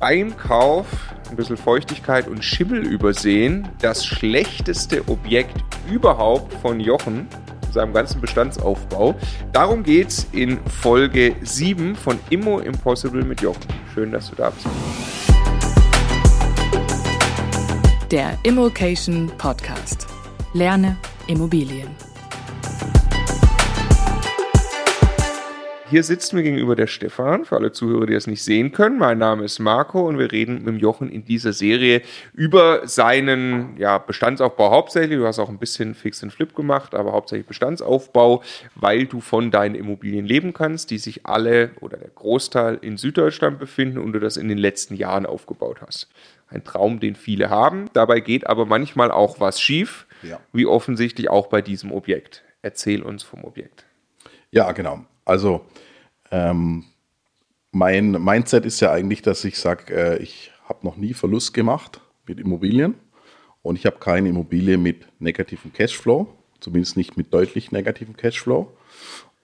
[0.00, 0.86] beim Kauf
[1.30, 3.68] ein bisschen Feuchtigkeit und Schimmel übersehen.
[3.80, 7.28] Das schlechteste Objekt überhaupt von Jochen,
[7.70, 9.14] seinem ganzen Bestandsaufbau.
[9.52, 13.60] Darum geht's in Folge 7 von Immo Impossible mit Jochen.
[13.94, 14.66] Schön, dass du da bist.
[18.10, 20.08] Der Immokation Podcast.
[20.52, 20.96] Lerne
[21.28, 22.09] Immobilien.
[25.90, 28.96] Hier sitzt mir gegenüber der Stefan, für alle Zuhörer, die das nicht sehen können.
[28.96, 33.98] Mein Name ist Marco und wir reden mit Jochen in dieser Serie über seinen ja,
[33.98, 35.18] Bestandsaufbau hauptsächlich.
[35.18, 38.40] Du hast auch ein bisschen Fix and Flip gemacht, aber hauptsächlich Bestandsaufbau,
[38.76, 43.58] weil du von deinen Immobilien leben kannst, die sich alle oder der Großteil in Süddeutschland
[43.58, 46.08] befinden und du das in den letzten Jahren aufgebaut hast.
[46.46, 47.90] Ein Traum, den viele haben.
[47.94, 50.38] Dabei geht aber manchmal auch was schief, ja.
[50.52, 52.44] wie offensichtlich auch bei diesem Objekt.
[52.62, 53.86] Erzähl uns vom Objekt.
[54.52, 55.04] Ja, genau.
[55.30, 55.60] Also
[56.32, 56.86] ähm,
[57.70, 62.00] mein Mindset ist ja eigentlich, dass ich sage, äh, ich habe noch nie Verlust gemacht
[62.26, 62.96] mit Immobilien
[63.62, 66.26] und ich habe keine Immobilie mit negativem Cashflow,
[66.58, 68.72] zumindest nicht mit deutlich negativem Cashflow.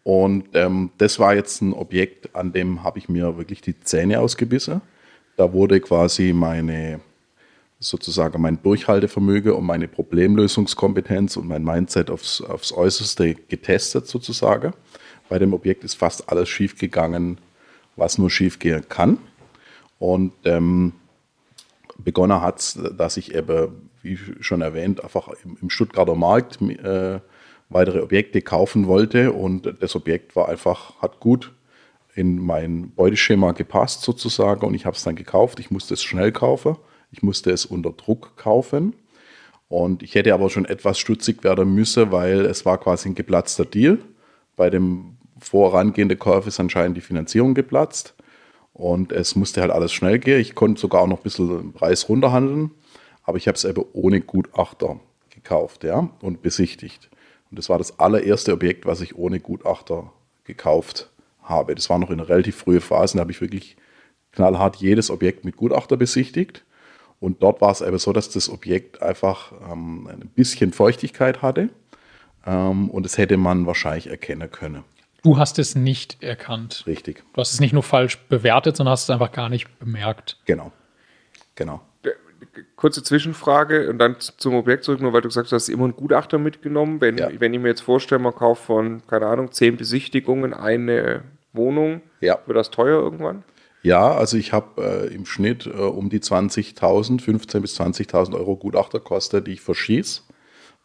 [0.02, 4.18] Und ähm, das war jetzt ein Objekt, an dem habe ich mir wirklich die Zähne
[4.18, 4.80] ausgebissen.
[5.36, 6.98] Da wurde quasi meine
[7.78, 14.72] sozusagen mein Durchhaltevermögen und meine Problemlösungskompetenz und mein Mindset aufs, aufs Äußerste getestet sozusagen.
[15.28, 17.38] Bei dem Objekt ist fast alles schiefgegangen,
[17.96, 19.18] was nur schiefgehen kann.
[19.98, 20.92] Und ähm,
[21.98, 27.20] begonnen hat dass ich eben, wie schon erwähnt, einfach im, im Stuttgarter Markt äh,
[27.68, 29.32] weitere Objekte kaufen wollte.
[29.32, 31.52] Und das Objekt war einfach, hat gut
[32.14, 34.66] in mein Beuteschema gepasst sozusagen.
[34.66, 35.60] Und ich habe es dann gekauft.
[35.60, 36.76] Ich musste es schnell kaufen.
[37.10, 38.94] Ich musste es unter Druck kaufen.
[39.68, 43.64] Und ich hätte aber schon etwas stutzig werden müssen, weil es war quasi ein geplatzter
[43.64, 43.98] Deal.
[44.56, 48.14] Bei dem vorangehende Käufe ist anscheinend die Finanzierung geplatzt.
[48.72, 50.40] Und es musste halt alles schnell gehen.
[50.40, 52.72] Ich konnte sogar auch noch ein bisschen den Preis runterhandeln.
[53.22, 57.10] Aber ich habe es eben ohne Gutachter gekauft ja, und besichtigt.
[57.50, 60.12] Und das war das allererste Objekt, was ich ohne Gutachter
[60.44, 61.10] gekauft
[61.42, 61.74] habe.
[61.74, 63.14] Das war noch in relativ frühen Phase.
[63.14, 63.76] Da habe ich wirklich
[64.32, 66.64] knallhart jedes Objekt mit Gutachter besichtigt.
[67.18, 71.70] Und dort war es eben so, dass das Objekt einfach ähm, ein bisschen Feuchtigkeit hatte.
[72.46, 74.84] Ähm, und das hätte man wahrscheinlich erkennen können.
[75.22, 76.84] Du hast es nicht erkannt.
[76.86, 77.24] Richtig.
[77.32, 80.38] Du hast es nicht nur falsch bewertet, sondern hast es einfach gar nicht bemerkt.
[80.44, 80.72] Genau.
[81.56, 81.80] Genau.
[82.76, 85.84] Kurze Zwischenfrage und dann zum Objekt zurück, nur weil du gesagt hast, du hast immer
[85.84, 87.00] einen Gutachter mitgenommen.
[87.00, 87.28] Wenn, ja.
[87.38, 92.38] wenn ich mir jetzt vorstelle, man kauft von, keine Ahnung, zehn Besichtigungen eine Wohnung, ja.
[92.46, 93.42] wird das teuer irgendwann?
[93.82, 98.56] Ja, also ich habe äh, im Schnitt äh, um die 20.000, 15.000 bis 20.000 Euro
[98.56, 100.22] Gutachterkosten, die ich verschieße,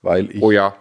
[0.01, 0.41] weil ich.
[0.41, 0.75] Oh ja.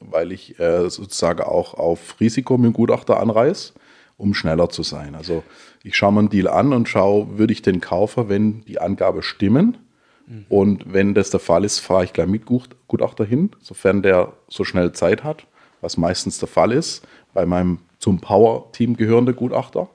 [0.00, 3.74] Weil ich äh, sozusagen auch auf Risiko mit dem Gutachter anreiße,
[4.16, 5.14] um schneller zu sein.
[5.14, 5.42] Also
[5.82, 9.22] ich schaue mir einen Deal an und schaue, würde ich den kaufen, wenn die Angaben
[9.22, 9.78] stimmen.
[10.26, 10.46] Mhm.
[10.48, 14.64] Und wenn das der Fall ist, fahre ich gleich mit Gutachter hin, sofern der so
[14.64, 15.46] schnell Zeit hat,
[15.80, 19.88] was meistens der Fall ist, bei meinem zum Power-Team gehörende Gutachter,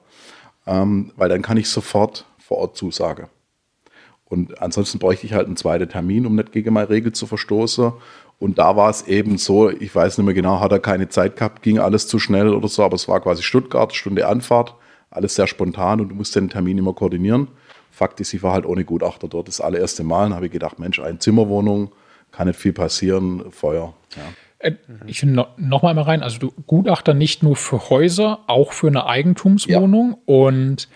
[0.66, 3.28] ähm, weil dann kann ich sofort vor Ort zusagen.
[4.28, 7.92] Und ansonsten bräuchte ich halt einen zweiten Termin, um nicht gegen meine Regel zu verstoßen.
[8.38, 11.36] Und da war es eben so, ich weiß nicht mehr genau, hat er keine Zeit
[11.36, 14.74] gehabt, ging alles zu schnell oder so, aber es war quasi Stuttgart, Stunde Anfahrt,
[15.10, 17.48] alles sehr spontan und du musst den Termin immer koordinieren.
[17.90, 21.00] Fakt ist, ich war halt ohne Gutachter dort das allererste Mal und habe gedacht, Mensch,
[21.00, 21.92] eine Zimmerwohnung,
[22.30, 23.94] kann nicht viel passieren, Feuer.
[24.14, 24.22] Ja.
[24.58, 24.72] Äh,
[25.06, 28.88] ich finde noch, noch mal rein, also du Gutachter nicht nur für Häuser, auch für
[28.88, 30.16] eine Eigentumswohnung ja.
[30.26, 30.88] und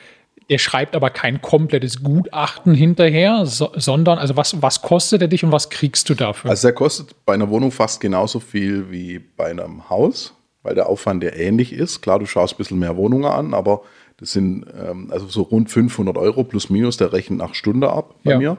[0.50, 5.44] der schreibt aber kein komplettes Gutachten hinterher, so, sondern, also was, was kostet er dich
[5.44, 6.50] und was kriegst du dafür?
[6.50, 10.34] Also er kostet bei einer Wohnung fast genauso viel wie bei einem Haus,
[10.64, 12.02] weil der Aufwand ja ähnlich ist.
[12.02, 13.82] Klar, du schaust ein bisschen mehr Wohnungen an, aber
[14.16, 18.16] das sind ähm, also so rund 500 Euro plus minus, der rechnet nach Stunde ab
[18.24, 18.38] bei ja.
[18.38, 18.56] mir.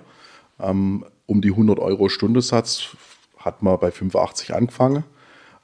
[0.61, 2.95] Ähm, um die 100 Euro Stundesatz
[3.37, 5.03] hat man bei 85 angefangen.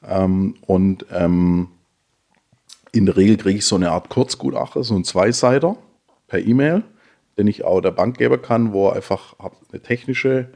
[0.05, 1.69] Ähm, und ähm,
[2.91, 5.77] in der Regel kriege ich so eine Art Kurzgutachter, so ein Zweiseiter
[6.27, 6.83] per E-Mail,
[7.37, 9.35] den ich auch der Bank geben kann, wo er einfach
[9.71, 10.49] eine technische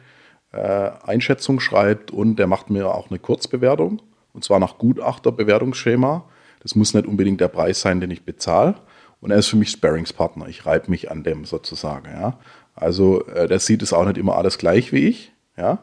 [0.52, 4.02] äh, Einschätzung schreibt und der macht mir auch eine Kurzbewertung
[4.34, 6.26] und zwar nach Gutachterbewertungsschema.
[6.62, 8.76] Das muss nicht unbedingt der Preis sein, den ich bezahle.
[9.20, 10.48] Und er ist für mich Sparringspartner.
[10.48, 12.08] Ich reibe mich an dem sozusagen.
[12.12, 12.40] Ja.
[12.76, 15.32] Also äh, der sieht es auch nicht immer alles gleich wie ich.
[15.58, 15.80] Ja.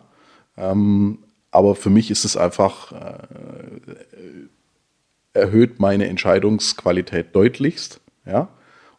[0.56, 1.19] Ähm,
[1.50, 3.26] aber für mich ist es einfach, äh,
[5.32, 8.00] erhöht meine Entscheidungsqualität deutlichst.
[8.26, 8.49] Ja.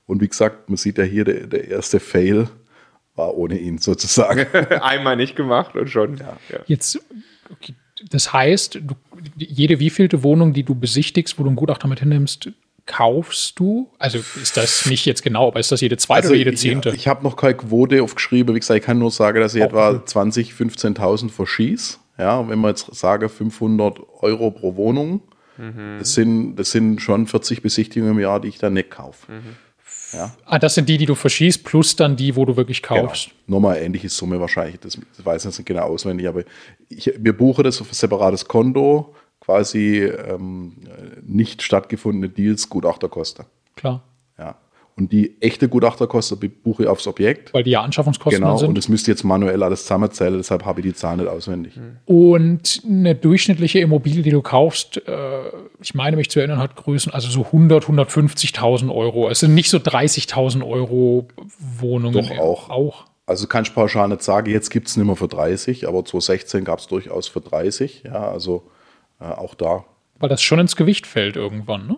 [0.09, 2.49] Und wie gesagt, man sieht ja hier, der, der erste Fail
[3.15, 4.47] war ohne ihn sozusagen.
[4.81, 6.17] Einmal nicht gemacht und schon.
[6.17, 6.37] Ja.
[6.49, 6.59] Ja.
[6.65, 6.99] Jetzt,
[7.51, 7.75] okay,
[8.09, 8.95] das heißt, du,
[9.37, 12.49] jede wievielte Wohnung, die du besichtigst, wo du einen Gutachter mit hinnimmst,
[12.87, 13.91] kaufst du?
[13.99, 16.57] Also ist das nicht jetzt genau, aber ist das jede zweite Also oder jede ich,
[16.59, 16.89] zehnte?
[16.95, 18.55] ich habe noch keine Quote aufgeschrieben.
[18.55, 20.01] Wie gesagt, ich kann nur sagen, dass ich Oh, etwa cool.
[20.05, 21.97] 20, 15.000 verschieße.
[22.17, 25.21] Ja, wenn man jetzt sage 500 Euro pro Wohnung,
[25.99, 29.27] das, sind, das sind schon 40 Besichtigungen im Jahr, die ich dann nicht kaufe.
[30.13, 33.07] Ja, ah, das sind die, die du verschießt, plus dann die, wo du wirklich genau.
[33.07, 33.29] kaufst.
[33.47, 34.79] Nochmal ähnliche Summe wahrscheinlich.
[34.79, 36.43] Das, das weiß ich nicht genau auswendig, aber
[36.89, 40.77] ich, wir buchen das auf ein separates Konto, quasi ähm,
[41.21, 43.45] nicht stattgefundene Deals, Gutachterkosten.
[43.75, 44.03] Klar.
[44.99, 47.53] Und die echte Gutachterkosten buche ich aufs Objekt.
[47.53, 48.77] Weil die ja Anschaffungskosten Genau, dann und sind.
[48.77, 51.79] das müsste jetzt manuell alles zusammenzählen, deshalb habe ich die Zahl nicht auswendig.
[52.05, 55.11] Und eine durchschnittliche Immobilie, die du kaufst, äh,
[55.81, 59.29] ich meine mich zu erinnern, hat Größen, also so 100, 150.000 Euro.
[59.29, 61.27] Es sind nicht so 30.000 Euro
[61.79, 62.13] Wohnungen.
[62.13, 62.69] Doch auch.
[62.69, 63.05] Auch.
[63.25, 66.65] Also kann ich pauschal nicht sagen, jetzt gibt es nicht mehr für 30, aber 2016
[66.65, 68.03] gab es durchaus für 30.
[68.05, 68.63] Ja, also
[69.21, 69.85] äh, auch da.
[70.19, 71.97] Weil das schon ins Gewicht fällt irgendwann, ne?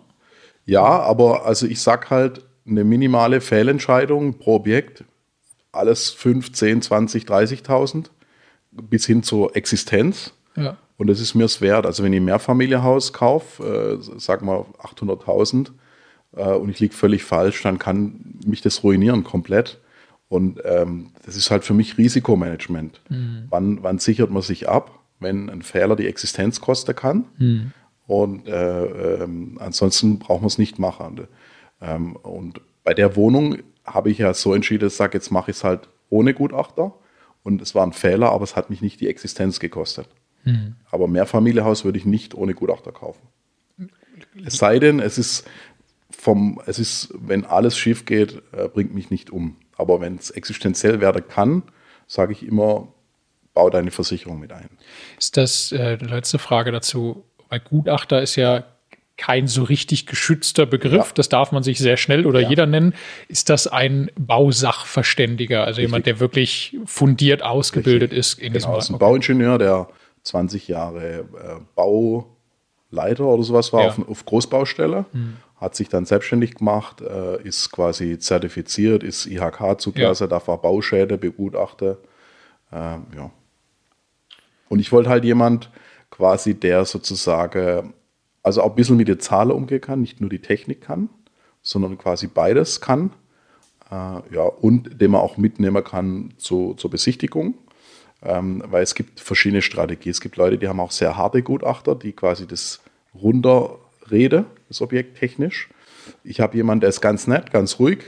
[0.66, 5.04] Ja, aber also ich sag halt, eine minimale Fehlentscheidung pro Objekt,
[5.72, 8.06] alles 5, 10, 20, 30.000
[8.70, 10.34] bis hin zur Existenz.
[10.56, 10.76] Ja.
[10.96, 11.86] Und das ist mir es wert.
[11.86, 15.70] Also wenn ich ein Mehrfamilienhaus kaufe, äh, sag mal 800.000
[16.36, 19.80] äh, und ich liege völlig falsch, dann kann mich das ruinieren komplett.
[20.28, 23.00] Und ähm, das ist halt für mich Risikomanagement.
[23.50, 27.24] Wann, wann sichert man sich ab, wenn ein Fehler die Existenz kosten kann?
[28.06, 28.84] Und äh,
[29.24, 31.26] ähm, ansonsten braucht man es nicht machen.
[31.82, 35.50] Und, ähm, und bei der Wohnung habe ich ja so entschieden, ich sage, jetzt mache
[35.50, 36.94] ich es halt ohne Gutachter.
[37.42, 40.08] Und es war ein Fehler, aber es hat mich nicht die Existenz gekostet.
[40.90, 43.28] Aber Mehrfamilienhaus würde ich nicht ohne Gutachter kaufen.
[44.44, 45.48] Es sei denn, es ist
[46.10, 49.56] vom, es ist, wenn alles schief geht, äh, bringt mich nicht um.
[49.76, 51.62] Aber wenn es existenziell werden kann,
[52.06, 52.88] sage ich immer,
[53.54, 54.68] bau deine Versicherung mit ein.
[55.18, 57.24] Ist das äh, die letzte Frage dazu?
[57.48, 58.64] Weil Gutachter ist ja
[59.22, 61.06] kein so richtig geschützter Begriff.
[61.08, 61.12] Ja.
[61.14, 62.48] Das darf man sich sehr schnell oder Ja.
[62.48, 62.92] jeder nennen.
[63.28, 68.88] Ist das ein Bausachverständiger, also jemand, der wirklich fundiert ausgebildet ist in Genau, das ist
[68.88, 69.88] diesem ein Bauingenieur, der
[70.24, 71.24] 20 Jahre äh,
[71.76, 73.88] Bauleiter oder sowas war Ja.
[73.88, 75.04] auf, auf Großbaustelle,
[75.56, 81.96] hat sich dann selbstständig gemacht, äh, ist quasi zertifiziert, ist IHK-Zuglasse, darf auch Bauschäden begutachten.
[82.72, 83.30] Ähm, ja.
[84.68, 85.70] Und ich wollte halt jemand
[86.10, 87.94] quasi, der sozusagen,
[88.42, 91.08] also auch ein bisschen mit den Zahlen umgehen kann, nicht nur die Technik kann,
[91.62, 93.10] sondern quasi beides kann.
[93.90, 93.94] Äh,
[94.34, 97.54] ja, und den man auch mitnehmen kann zu, zur Besichtigung.
[98.24, 100.12] Ähm, weil es gibt verschiedene Strategien.
[100.12, 102.80] Es gibt Leute, die haben auch sehr harte Gutachter, die quasi das
[103.20, 105.68] runterreden, das Objekt technisch.
[106.24, 107.98] Ich habe jemanden, der ist ganz nett, ganz ruhig,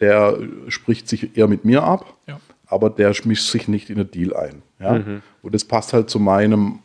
[0.00, 0.38] der
[0.68, 2.40] spricht sich eher mit mir ab, Ja.
[2.66, 4.62] aber der mischt sich nicht in den Deal ein.
[4.78, 4.92] Ja?
[5.42, 6.80] Und das passt halt zu meinem,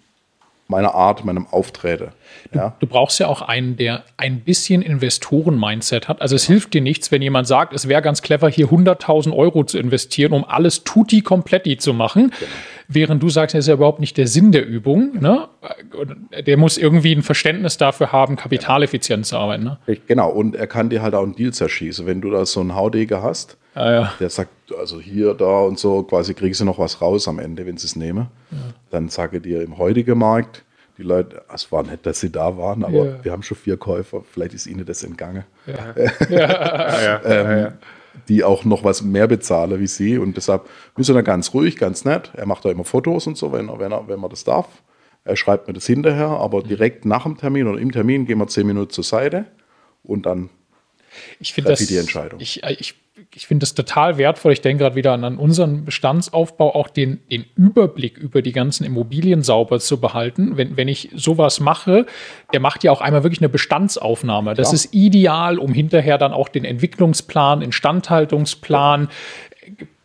[0.69, 2.10] meiner Art, meinem Auftreten.
[2.54, 2.75] Ja?
[2.80, 6.21] Du brauchst ja auch einen, der ein bisschen Investoren-Mindset hat.
[6.21, 9.63] Also es hilft dir nichts, wenn jemand sagt, es wäre ganz clever, hier 100.000 Euro
[9.63, 12.31] zu investieren, um alles tutti kompletti zu machen.
[12.88, 15.19] Während du sagst, das ist ja überhaupt nicht der Sinn der Übung.
[15.19, 15.48] Ne?
[16.45, 19.63] Der muss irgendwie ein Verständnis dafür haben, kapitaleffizient zu arbeiten.
[19.63, 19.77] Ne?
[20.07, 22.06] Genau, und er kann dir halt auch einen Deal zerschießen.
[22.06, 24.14] Wenn du da so einen Haudegen hast, Ja, ja.
[24.20, 27.66] der sagt, also hier, da und so, quasi kriegst du noch was raus am Ende,
[27.66, 28.28] wenn sie es nehmen.
[28.90, 30.64] Dann sage dir im heutigen Markt,
[30.98, 33.24] die Leute, es war nett, dass sie da waren, aber Ja.
[33.24, 35.96] wir haben schon vier Käufer, vielleicht ist ihnen das entgangen, Ja,
[36.30, 37.74] ja, ja.
[38.28, 40.18] die auch noch was mehr bezahlen wie sie.
[40.18, 40.68] Und deshalb
[40.98, 42.31] er dann ganz ruhig, ganz nett.
[42.36, 44.68] Er macht da immer Fotos und so, wenn er, wenn er, wenn man das darf.
[45.24, 48.48] Er schreibt mir das hinterher, aber direkt nach dem Termin oder im Termin gehen wir
[48.48, 49.45] zehn Minuten zur Seite
[50.04, 50.50] und dann
[51.39, 52.39] Ich finde das, die Entscheidung.
[52.39, 52.95] Ich, äh, ich,
[53.35, 54.54] ich finde das total wertvoll.
[54.54, 58.85] Ich denke gerade wieder an, an unseren Bestandsaufbau, auch den, den Überblick über die ganzen
[58.85, 60.57] Immobilien sauber zu behalten.
[60.57, 62.06] Wenn, wenn ich sowas mache,
[62.54, 64.54] der macht ja auch einmal wirklich eine Bestandsaufnahme.
[64.56, 64.75] Das Ja.
[64.75, 69.09] ist ideal, um hinterher dann auch den Entwicklungsplan, Instandhaltungsplan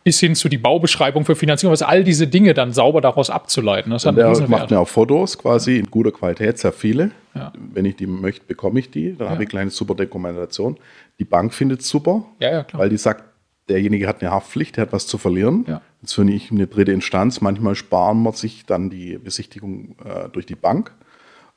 [0.05, 3.91] bis hin zu die Baubeschreibung für Finanzierung, was all diese Dinge dann sauber daraus abzuleiten.
[3.91, 4.49] Das Und Riesenwert.
[4.49, 7.09] macht mir auch Fotos quasi in guter Qualität, sehr viele.
[7.33, 7.51] Ja.
[7.73, 9.15] Wenn ich die möchte, bekomme ich die.
[9.17, 10.77] Dann habe ich eine kleine super Dokumentation.
[11.17, 13.23] Die Bank findet es super, Ja, ja, weil die sagt,
[13.67, 15.65] derjenige hat eine Haftpflicht, der hat was zu verlieren.
[15.67, 15.81] Ja.
[16.03, 17.41] Jetzt finde ich eine dritte Instanz.
[17.41, 20.93] Manchmal sparen wir sich dann die Besichtigung äh, durch die Bank.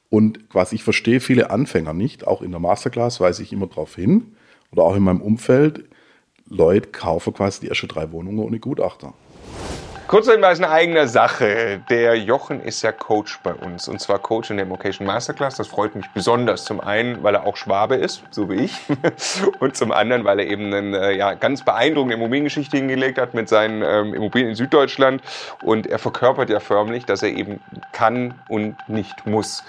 [0.08, 3.94] Und quasi, ich verstehe viele Anfänger nicht, auch in der Masterclass weise ich immer darauf
[3.94, 4.32] hin
[4.72, 5.84] oder auch in meinem Umfeld,
[6.50, 9.12] Leute kaufen quasi die ersten drei Wohnungen ohne Gutachter.
[10.08, 11.82] Kurzer Hinweis in eigener Sache.
[11.90, 15.56] Der Jochen ist ja Coach bei uns und zwar Coach in der Vocation Masterclass.
[15.56, 16.64] Das freut mich besonders.
[16.64, 18.72] Zum einen, weil er auch Schwabe ist, so wie ich,
[19.60, 23.82] und zum anderen, weil er eben eine ja, ganz beeindruckende Immobiliengeschichte hingelegt hat mit seinen
[23.82, 25.20] ähm, Immobilien in Süddeutschland
[25.62, 27.60] und er verkörpert ja förmlich, dass er eben
[27.92, 29.62] kann und nicht muss.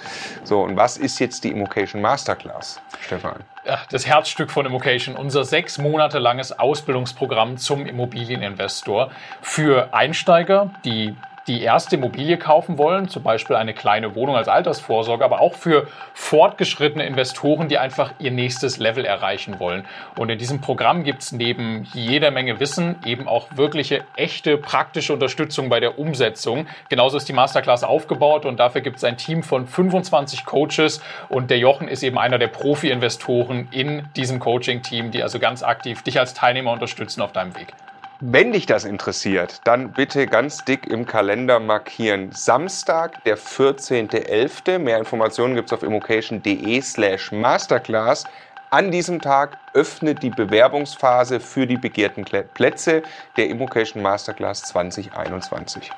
[0.45, 3.43] So, und was ist jetzt die Immocation Masterclass, Stefan?
[3.89, 9.11] Das Herzstück von Immocation, unser sechs Monate langes Ausbildungsprogramm zum Immobilieninvestor
[9.41, 11.15] für Einsteiger, die
[11.47, 15.87] die erste Immobilie kaufen wollen, zum Beispiel eine kleine Wohnung als Altersvorsorge, aber auch für
[16.13, 19.85] fortgeschrittene Investoren, die einfach ihr nächstes Level erreichen wollen.
[20.17, 25.13] Und in diesem Programm gibt es neben jeder Menge Wissen eben auch wirkliche, echte, praktische
[25.13, 26.67] Unterstützung bei der Umsetzung.
[26.89, 31.49] Genauso ist die Masterclass aufgebaut und dafür gibt es ein Team von 25 Coaches und
[31.49, 36.19] der Jochen ist eben einer der Profi-Investoren in diesem Coaching-Team, die also ganz aktiv dich
[36.19, 37.73] als Teilnehmer unterstützen auf deinem Weg.
[38.21, 42.33] Wenn dich das interessiert, dann bitte ganz dick im Kalender markieren.
[42.33, 44.77] Samstag, der 14.11.
[44.77, 48.25] Mehr Informationen gibt es auf immocation.de slash masterclass.
[48.71, 53.03] An diesem Tag öffnet die Bewerbungsphase für die begehrten Plätze
[53.37, 55.89] der Immocation Masterclass 2021.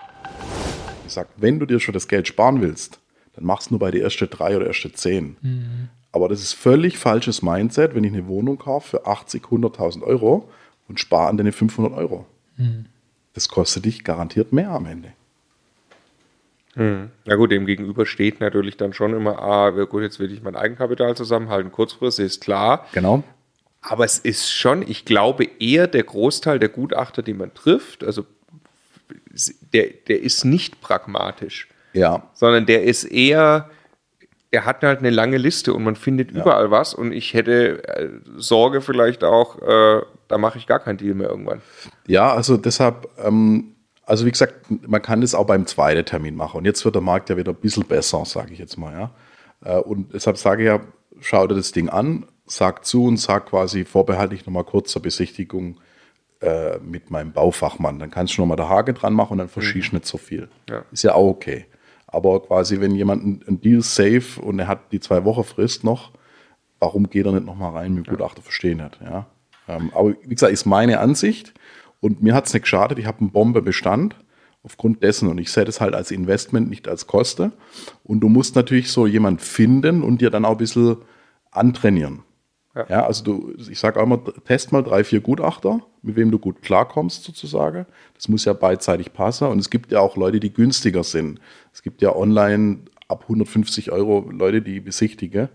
[1.08, 3.00] Ich sag, wenn du dir schon das Geld sparen willst,
[3.34, 5.38] dann mach's nur bei der ersten drei oder erste zehn.
[5.42, 5.90] Mhm.
[6.12, 10.48] Aber das ist völlig falsches Mindset, wenn ich eine Wohnung kaufe für 80, 100.000 Euro
[10.92, 12.26] und spare an deine 500 Euro.
[12.58, 12.86] Hm.
[13.34, 15.14] Das kostet dich garantiert mehr am Ende.
[16.76, 17.10] Hm.
[17.26, 20.56] Ja gut, dem gegenüber steht natürlich dann schon immer, ah, gut, jetzt will ich mein
[20.56, 22.88] Eigenkapital zusammenhalten, kurzfristig ist klar.
[22.92, 23.24] Genau.
[23.82, 28.26] Aber es ist schon, ich glaube, eher der Großteil der Gutachter, die man trifft, also
[29.74, 31.68] der, der ist nicht pragmatisch.
[31.94, 32.30] Ja.
[32.34, 33.70] Sondern der ist eher,
[34.52, 36.42] er hat halt eine lange Liste und man findet ja.
[36.42, 40.98] überall was und ich hätte äh, Sorge vielleicht auch, äh, da mache ich gar keinen
[40.98, 41.62] Deal mehr irgendwann.
[42.06, 46.58] Ja, also deshalb, ähm, also wie gesagt, man kann das auch beim zweiten Termin machen
[46.58, 49.12] und jetzt wird der Markt ja wieder ein bisschen besser, sage ich jetzt mal, ja.
[49.64, 50.82] Äh, und deshalb sage ich ja,
[51.22, 55.78] schau dir das Ding an, sag zu und sag quasi vorbehaltlich nochmal kurz zur Besichtigung
[56.42, 58.00] äh, mit meinem Baufachmann.
[58.00, 60.00] Dann kannst du nochmal der Hake dran machen und dann verschießt mhm.
[60.00, 60.50] nicht so viel.
[60.70, 60.84] Ja.
[60.92, 61.68] Ist ja auch okay.
[62.12, 66.12] Aber quasi, wenn jemand ein, Deal safe und er hat die zwei Wochen Frist noch,
[66.80, 69.28] warum geht er nicht nochmal rein mit Gutachter verstehen nicht, ja.
[69.68, 71.54] Ähm, aber wie gesagt, ist meine Ansicht
[72.02, 74.16] und mir hat es nicht geschadet, ich habe einen Bombebestand
[74.64, 77.52] aufgrund dessen und ich sehe das halt als Investment, nicht als Koste.
[78.04, 80.98] Und du musst natürlich so jemand finden und dir dann auch ein bisschen
[81.52, 82.24] antrainieren.
[82.76, 82.86] Ja.
[82.88, 86.40] ja, also du, ich sage auch immer, test mal drei, vier Gutachter, mit wem du
[86.40, 87.86] gut klarkommst sozusagen.
[88.16, 89.48] Das muss ja beidseitig passen.
[89.48, 91.42] Und es gibt ja auch Leute, die günstiger sind.
[91.74, 95.50] Es gibt ja online ab 150 Euro Leute, die besichtigen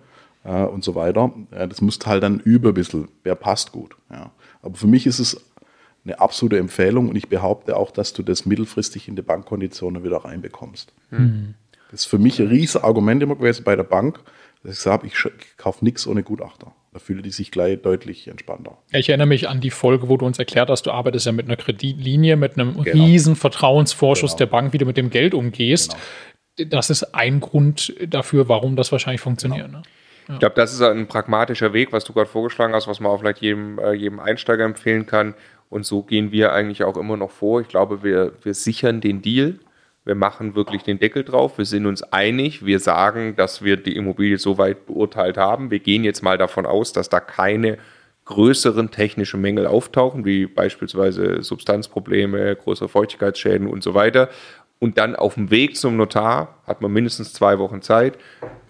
[0.45, 1.33] äh, und so weiter.
[1.53, 3.97] Ja, das musst halt dann über ein bisschen, wer passt gut.
[4.11, 4.31] Ja.
[4.63, 5.41] Aber für mich ist es
[6.05, 10.19] eine absolute Empfehlung und ich behaupte auch, dass du das mittelfristig in die Bankkonditionen wieder
[10.19, 10.93] reinbekommst.
[11.11, 11.55] Mhm.
[11.91, 14.21] Das ist für mich ein riesiges Argument immer gewesen bei der Bank,
[14.63, 15.17] dass ich sage, ich
[15.57, 16.73] kaufe nichts ohne Gutachter.
[16.97, 18.79] Da fühlen die sich gleich deutlich entspannter.
[18.91, 21.45] Ich erinnere mich an die Folge, wo du uns erklärt hast, du arbeitest ja mit
[21.45, 23.05] einer Kreditlinie, mit einem genau.
[23.05, 24.38] riesen Vertrauensvorschuss genau.
[24.38, 25.95] der Bank, wie du mit dem Geld umgehst.
[26.57, 26.71] Genau.
[26.71, 29.67] Das ist ein Grund dafür, warum das wahrscheinlich funktioniert.
[29.67, 29.81] Genau.
[29.81, 29.85] Ne?
[30.29, 30.35] Ja.
[30.35, 33.19] Ich glaube, das ist ein pragmatischer Weg, was du gerade vorgeschlagen hast, was man auch
[33.19, 35.35] vielleicht jedem, äh, jedem Einsteiger empfehlen kann.
[35.69, 37.61] Und so gehen wir eigentlich auch immer noch vor.
[37.61, 39.59] Ich glaube, wir, wir sichern den Deal
[40.07, 43.97] wir machen wirklich den Deckel drauf, wir sind uns einig, wir sagen, dass wir die
[43.97, 45.73] Immobilie so weit beurteilt haben.
[45.73, 47.77] Wir gehen jetzt mal davon aus, dass da keine
[48.25, 54.29] größeren technischen Mängel auftauchen, wie beispielsweise Substanzprobleme, größere Feuchtigkeitsschäden und so weiter.
[54.79, 58.17] Und dann auf dem Weg zum Notar hat man mindestens zwei Wochen Zeit.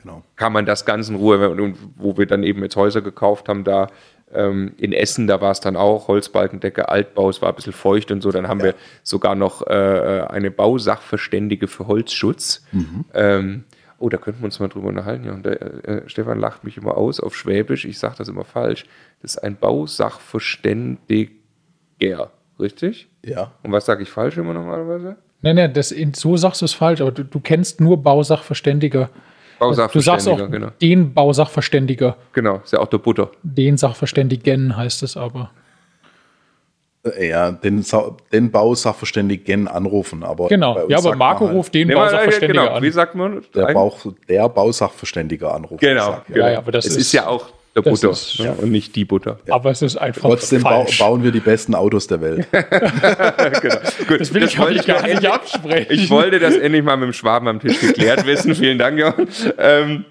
[0.02, 0.22] Genau.
[0.36, 3.88] Kann man das ganz in Ruhe, wo wir dann eben jetzt Häuser gekauft haben, da
[4.32, 8.10] ähm, in Essen, da war es dann auch Holzbalkendecke, Altbau, es war ein bisschen feucht
[8.10, 8.32] und so.
[8.32, 8.66] Dann haben ja.
[8.66, 12.64] wir sogar noch äh, eine Bausachverständige für Holzschutz.
[12.72, 13.04] Mhm.
[13.14, 13.64] Ähm,
[13.98, 15.24] oh, da könnten wir uns mal drüber unterhalten.
[15.24, 17.84] Ja, und der, äh, Stefan lacht mich immer aus auf Schwäbisch.
[17.84, 18.86] Ich sage das immer falsch.
[19.22, 21.28] Das ist ein Bausachverständiger,
[22.58, 23.08] richtig?
[23.24, 23.52] Ja.
[23.62, 25.16] Und was sage ich falsch immer normalerweise?
[25.42, 29.10] Nein, nein, das, so sagst du es falsch, aber du, du kennst nur Bausachverständiger.
[29.58, 30.68] Du sagst auch genau.
[30.80, 32.16] den Bausachverständiger.
[32.32, 33.30] Genau, ist ja auch der Butter.
[33.42, 35.50] Den Sachverständigen heißt es aber.
[37.04, 37.84] Äh, ja, den,
[38.32, 40.48] den Bausachverständigen anrufen, aber.
[40.48, 42.74] Genau, ja, aber Marco halt ruft den nee, Bausachverständiger genau.
[42.74, 42.82] an.
[42.82, 43.42] Wie sagt man?
[43.54, 43.98] Der, Bauch,
[44.28, 45.78] der Bausachverständiger anrufen.
[45.78, 46.38] Genau, genau.
[46.38, 48.52] Ja, ja, aber das es ist, ist ja auch der Butter ist, ne?
[48.52, 49.38] und nicht die Butter.
[49.48, 50.98] Aber es ist einfach Trotzdem falsch.
[50.98, 52.48] bauen wir die besten Autos der Welt.
[52.52, 53.76] genau.
[54.08, 55.86] Gut, das will das ich heute gar nicht endlich, absprechen.
[55.90, 58.54] Ich wollte das endlich mal mit dem Schwaben am Tisch geklärt wissen.
[58.54, 59.28] Vielen Dank, Jochen.
[59.58, 60.04] Ähm,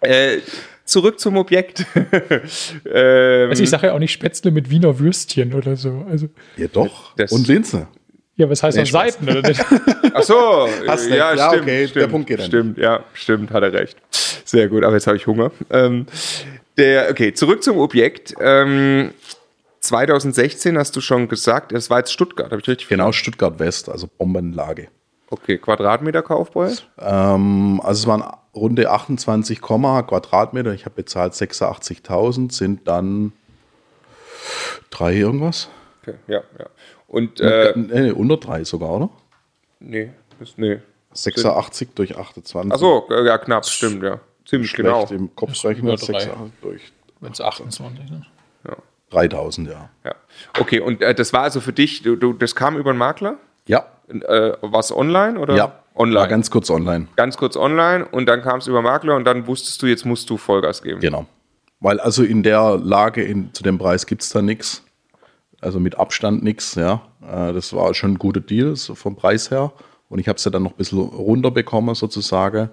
[0.00, 0.38] äh,
[0.84, 1.84] zurück zum Objekt.
[1.94, 6.06] ähm, also ich sage ja auch nicht Spätzle mit Wiener Würstchen oder so.
[6.10, 7.14] Also, ja doch.
[7.16, 7.86] Das, und Linse.
[8.36, 8.84] Ja, was heißt Nee.
[8.84, 9.28] Seiten?
[9.28, 9.64] Oder nicht?
[10.12, 11.34] Ach so, Hast ja.
[11.34, 13.96] Ja, stimmt, okay, der stimmt, Punkt geht dann Stimmt, ja, stimmt, hat er recht.
[14.44, 15.52] Sehr gut, aber jetzt habe ich Hunger.
[15.70, 16.06] Ähm,
[16.76, 18.34] der, okay, zurück zum Objekt.
[18.40, 19.12] Ähm,
[19.80, 23.88] 2016 hast du schon gesagt, es war jetzt Stuttgart, habe ich richtig Genau, Stuttgart West,
[23.88, 24.88] also Bombenlage.
[25.30, 26.84] Okay, Quadratmeter Kaufpreis?
[26.98, 30.72] Ähm, also es waren runde 28, Quadratmeter.
[30.72, 33.32] Ich habe bezahlt 86.000, sind dann
[34.90, 35.68] drei irgendwas.
[36.02, 36.66] Okay, ja, ja.
[37.08, 39.10] Und, äh, Äh, nee, unter drei sogar, oder?
[39.80, 40.78] nee, das, nee.
[41.12, 42.72] 86 durch 28.
[42.72, 44.20] Ach so, äh, ja, knapp, stimmt, ja.
[44.46, 45.06] Ziemlich Schlecht genau.
[45.10, 45.86] im Kopf Das rechnen.
[45.86, 46.20] über drei.
[46.20, 48.26] 86 durch Wenn es 28 sind.
[49.10, 49.90] 3000, ja.
[50.04, 50.14] Ja.
[50.58, 53.36] Okay, und äh, das war also für dich, du, du, das kam über einen Makler?
[53.66, 55.54] Ja, Äh, war es online oder?
[55.56, 55.78] ja.
[55.96, 56.18] Online.
[56.20, 57.06] War ganz kurz online.
[57.14, 60.28] ganz kurz online und dann kam es über Makler und dann wusstest du, jetzt musst
[60.28, 60.98] du Vollgas geben.
[60.98, 61.26] Genau.
[61.78, 64.82] Weil also in der Lage, in, zu dem Preis gibt es da nichts.
[65.60, 67.02] Also mit Abstand nichts, ja.
[67.22, 69.70] Äh, Das war schon ein guter Deal so vom Preis her.
[70.08, 72.70] Und ich habe es ja dann noch ein bisschen runterbekommen sozusagen.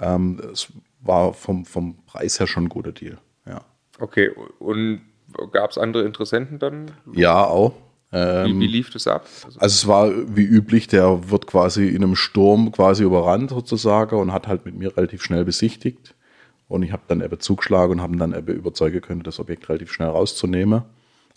[0.00, 0.68] Ähm, Es
[1.02, 3.18] war vom, vom Preis her schon ein guter Deal.
[3.46, 3.60] Ja,
[3.98, 5.00] Okay, und
[5.52, 6.90] gab es andere Interessenten dann?
[7.12, 7.72] ja auch.
[8.12, 8.58] Wie, Ähm.
[8.60, 9.24] wie lief das ab?
[9.44, 14.18] Also, Also es war wie üblich, der wird quasi in einem Sturm quasi überrannt sozusagen
[14.18, 16.14] und hat halt mit mir relativ schnell besichtigt.
[16.66, 19.92] Und ich habe dann eben zugeschlagen und haben dann eben überzeugen können, das Objekt relativ
[19.92, 20.82] schnell rauszunehmen.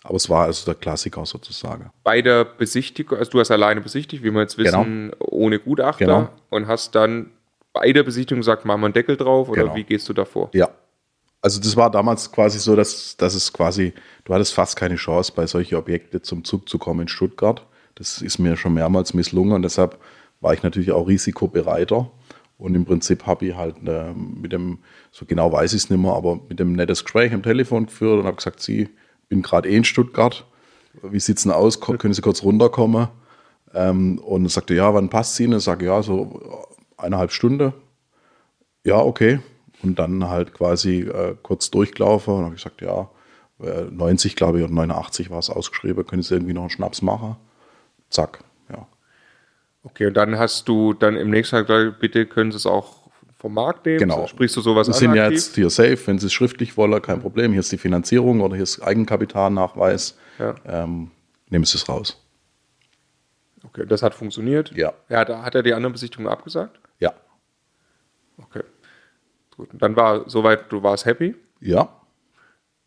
[0.02, 1.90] Aber es war also der Klassiker sozusagen.
[2.02, 6.28] bei der Besichtigung, also du hast alleine besichtigt, wie wir jetzt wissen, ohne Gutachter Genau.
[6.50, 7.30] und hast dann
[7.74, 9.74] bei der Besichtigung gesagt, machen wir einen Deckel drauf oder Genau.
[9.74, 10.48] wie gehst du davor?
[10.54, 10.70] Ja.
[11.42, 13.92] Also das war damals quasi so, dass, dass es quasi,
[14.24, 17.66] du hattest fast keine Chance, bei solchen Objekten zum Zug zu kommen in Stuttgart.
[17.96, 19.98] Das ist mir schon mehrmals misslungen und deshalb
[20.40, 22.10] war ich natürlich auch risikobereiter.
[22.56, 24.78] Und im Prinzip habe ich halt äh, mit dem,
[25.10, 28.20] so genau weiß ich es nicht mehr, aber mit dem nettes Gespräch am Telefon geführt
[28.20, 28.88] und habe gesagt, Sie,
[29.28, 30.46] bin gerade eh in Stuttgart.
[31.02, 31.80] Wie sieht's denn aus?
[31.80, 33.08] Können Sie kurz runterkommen?
[33.74, 35.58] Ähm, und er sagte, ja, wann passt Ihnen?
[35.58, 36.40] Ich sage, ja, so
[36.96, 37.72] eineinhalb Stunden
[38.84, 39.40] ja, okay.
[39.82, 43.08] Und dann halt quasi äh, kurz durchgelaufen und habe gesagt, ja,
[43.60, 47.02] äh, 90, glaube ich, oder 89 war es ausgeschrieben, können Sie irgendwie noch einen Schnaps
[47.02, 47.36] machen?
[48.10, 48.86] Zack, ja.
[49.82, 53.10] Okay, und dann hast du dann im nächsten Tag gesagt, bitte können Sie es auch
[53.36, 53.98] vom Markt nehmen?
[53.98, 54.26] Genau.
[54.26, 55.00] Sprichst du sowas Wir an?
[55.00, 57.52] sind ja jetzt hier safe, wenn Sie es schriftlich wollen, kein Problem.
[57.52, 60.16] Hier ist die Finanzierung oder hier ist Eigenkapitalnachweis.
[60.38, 60.54] Ja.
[60.66, 61.10] Ähm,
[61.50, 62.20] nehmen Sie es raus.
[63.64, 64.72] Okay, das hat funktioniert.
[64.74, 64.94] Ja.
[65.10, 66.78] ja hat, hat er die anderen Besichtigungen abgesagt?
[68.38, 68.62] Okay.
[69.56, 69.72] Gut.
[69.72, 71.34] Und dann war soweit, du warst happy.
[71.60, 71.88] Ja.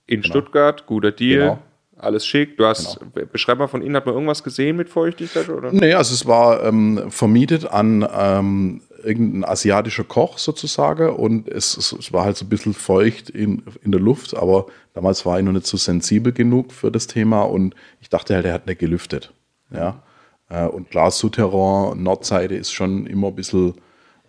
[0.05, 1.59] In Stuttgart, guter Deal, Genau.
[1.97, 2.57] alles schick.
[2.57, 2.99] Du hast,
[3.31, 5.49] beschreib mal von Ihnen, hat man irgendwas gesehen mit Feuchtigkeit?
[5.49, 5.71] Oder?
[5.71, 11.91] Nee, also es war ähm, vermietet an ähm, irgendein asiatischer Koch sozusagen und es, es,
[11.91, 15.45] es war halt so ein bisschen feucht in, in der Luft, aber damals war ich
[15.45, 18.79] noch nicht so sensibel genug für das Thema und ich dachte halt, er hat nicht
[18.79, 19.33] gelüftet.
[19.71, 20.01] Ja.
[20.49, 23.75] Äh, und klar, Souterrain, Nordseite ist schon immer ein bisschen,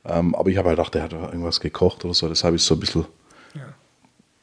[0.05, 2.69] ähm, aber ich habe halt gedacht, er hat irgendwas gekocht oder so, deshalb ist es
[2.69, 3.07] so ein bisschen,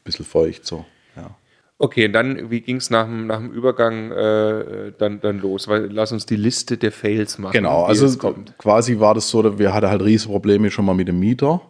[0.03, 0.85] bisschen feucht so.
[1.15, 1.31] Ja.
[1.77, 5.67] Okay, und dann, wie ging es nach, dem- nach dem Übergang äh, dann, dann los?
[5.67, 7.53] Weil, lass uns die Liste der Fails machen.
[7.53, 8.57] Genau, also es kommt.
[8.57, 11.61] quasi war das so, dass wir hatten halt riesige Probleme schon mal mit dem Mieter.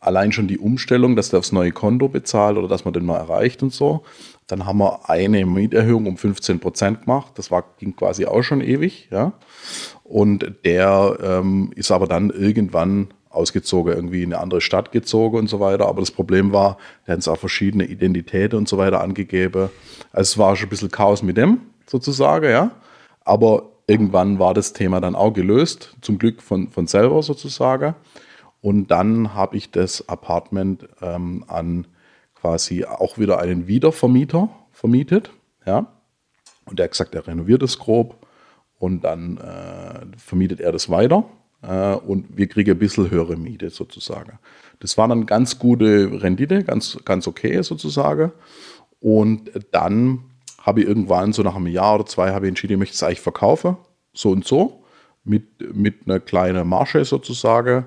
[0.00, 3.16] Allein schon die Umstellung, dass der aufs neue Konto bezahlt oder dass man den mal
[3.16, 4.02] erreicht und so.
[4.48, 7.32] Dann haben wir eine Mieterhöhung um 15 Prozent gemacht.
[7.36, 9.32] Das war, ging quasi auch schon ewig, ja.
[10.02, 15.48] Und der ähm, ist aber dann irgendwann ausgezogen, irgendwie in eine andere Stadt gezogen und
[15.48, 15.86] so weiter.
[15.86, 19.70] Aber das Problem war, der hat uns auch verschiedene Identitäten und so weiter angegeben.
[20.12, 22.70] Also es war schon ein bisschen Chaos mit dem, sozusagen, ja.
[23.24, 27.94] Aber irgendwann war das Thema dann auch gelöst, zum Glück von, von selber sozusagen.
[28.60, 31.86] Und dann habe ich das Apartment ähm, an
[32.34, 35.30] quasi auch wieder einen Wiedervermieter vermietet.
[35.66, 35.86] Ja.
[36.66, 38.26] Und der hat gesagt, er renoviert es grob
[38.78, 41.24] und dann äh, vermietet er das weiter
[42.06, 44.38] und wir kriegen ein bisschen höhere Miete sozusagen.
[44.80, 48.32] Das war dann ganz gute Rendite, ganz, ganz okay sozusagen.
[49.00, 50.24] Und dann
[50.60, 53.02] habe ich irgendwann so nach einem Jahr oder zwei habe ich entschieden, ich möchte es
[53.02, 53.76] eigentlich verkaufen,
[54.12, 54.84] so und so,
[55.24, 57.86] mit, mit einer kleinen Marge sozusagen.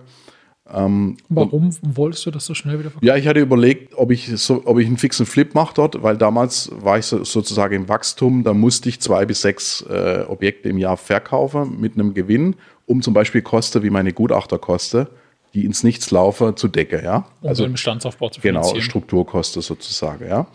[0.70, 3.06] Warum wolltest du das so schnell wieder verkaufen?
[3.06, 6.18] Ja, ich hatte überlegt, ob ich, so, ob ich einen fixen Flip mache dort, weil
[6.18, 10.68] damals war ich so, sozusagen im Wachstum, da musste ich zwei bis sechs äh, Objekte
[10.70, 12.56] im Jahr verkaufen mit einem Gewinn,
[12.88, 15.06] um zum Beispiel Kosten wie meine Gutachterkosten,
[15.54, 17.04] die ins Nichts laufen, zu decken.
[17.04, 17.28] Ja?
[17.42, 18.82] Um den Bestandsaufbau zu Genau, finanzieren.
[18.82, 20.48] Strukturkosten sozusagen, ja.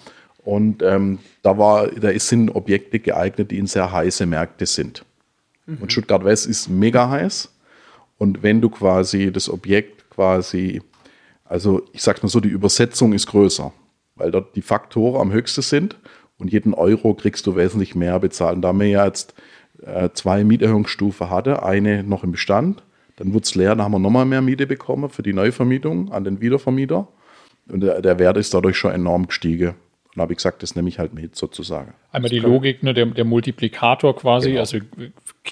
[0.44, 5.04] Und ähm, da war, da sind Objekte geeignet, die in sehr heiße Märkte sind.
[5.80, 7.48] Und Stuttgart West ist mega heiß.
[8.18, 10.82] Und wenn du quasi das Objekt quasi,
[11.44, 13.72] also ich sag's mal so, die Übersetzung ist größer,
[14.16, 15.96] weil dort die Faktoren am höchsten sind
[16.38, 18.60] und jeden Euro kriegst du wesentlich mehr bezahlen.
[18.60, 19.34] Da wir ja jetzt
[19.86, 22.82] äh, zwei Mieterhöhungsstufen hatte, eine noch im Bestand.
[23.16, 26.24] Dann wurde es leer, dann haben wir nochmal mehr Miete bekommen für die Neuvermietung an
[26.24, 27.08] den Wiedervermieter.
[27.68, 29.74] Und der, der Wert ist dadurch schon enorm gestiegen.
[30.14, 31.94] Und habe ich gesagt, das nehme ich halt mit sozusagen.
[32.10, 34.60] Einmal die Logik, ne, der, der Multiplikator quasi, Genau.
[34.60, 34.78] also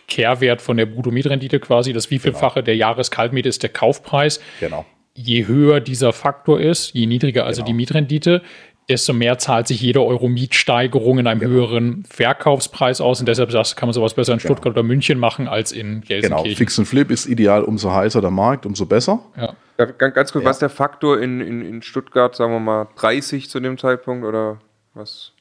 [0.06, 4.40] Kehrwert von der Bruttomietrendite quasi, das wievielfache der Jahreskaltmiete ist der Kaufpreis.
[4.60, 4.84] Genau.
[5.14, 7.66] Je höher dieser Faktor ist, je niedriger also Genau.
[7.68, 8.42] die Mietrendite,
[8.90, 11.52] desto mehr zahlt sich jeder Euro Mietsteigerung in einem Genau.
[11.52, 13.20] höheren Verkaufspreis aus.
[13.20, 16.06] Und deshalb kann man sowas besser in Stuttgart oder München machen als in Genau.
[16.08, 16.56] Gelsenkirchen.
[16.56, 19.20] Fix und Flip ist ideal, umso heißer der Markt, umso besser.
[19.36, 19.54] Ja.
[19.78, 20.50] Ja, ganz, ganz kurz, Ja.
[20.50, 24.26] was ist der Faktor in, in, in Stuttgart, sagen wir mal, 30 zu dem Zeitpunkt
[24.26, 24.58] oder
[24.92, 25.32] was?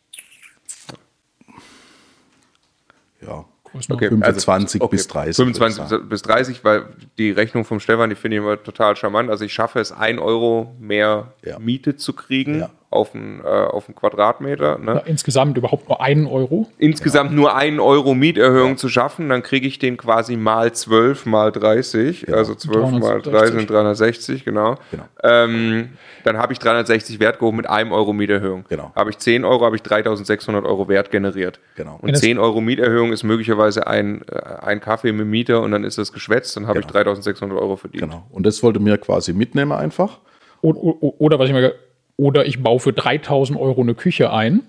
[3.22, 3.44] Ja.
[3.66, 4.10] Größenordnung.
[4.24, 6.86] 25 bis 30, würde ich 25 bis 30, weil
[7.20, 9.30] die Rechnung vom Stefan, die finde ich immer total charmant.
[9.30, 11.60] Also ich schaffe es, 1 Euro mehr Ja.
[11.60, 12.70] Miete zu kriegen Ja.
[12.91, 14.80] Auf einen, äh, auf einen Quadratmeter.
[14.80, 14.93] Ne?
[14.95, 16.67] Ja, insgesamt überhaupt nur einen Euro.
[16.80, 21.52] Insgesamt nur 1 Euro Mieterhöhung zu schaffen, dann kriege ich den quasi mal 12 mal
[21.52, 24.78] 30, also 12 mal 30 sind 360, genau.
[24.89, 25.04] Genau.
[25.23, 25.89] Ähm,
[26.23, 28.65] dann habe ich 360 Wert gehoben mit einem Euro Mieterhöhung.
[28.69, 28.91] Genau.
[28.95, 31.60] Habe ich 10 Euro, habe ich 3600 Euro Wert generiert.
[31.75, 31.95] Genau.
[31.95, 35.71] Und Wenn das- 10 Euro Mieterhöhung ist möglicherweise ein, äh, ein Kaffee mit Mieter und
[35.71, 36.93] dann ist das geschwätzt, dann habe ich Genau.
[37.04, 38.04] 3600 Euro verdient.
[38.04, 38.25] Genau.
[38.32, 40.17] Und das wollte mir quasi mitnehmen einfach.
[40.62, 41.73] O- o- Oder was ich mir
[42.20, 44.62] oder ich baue für 3000 Euro eine Küche ein,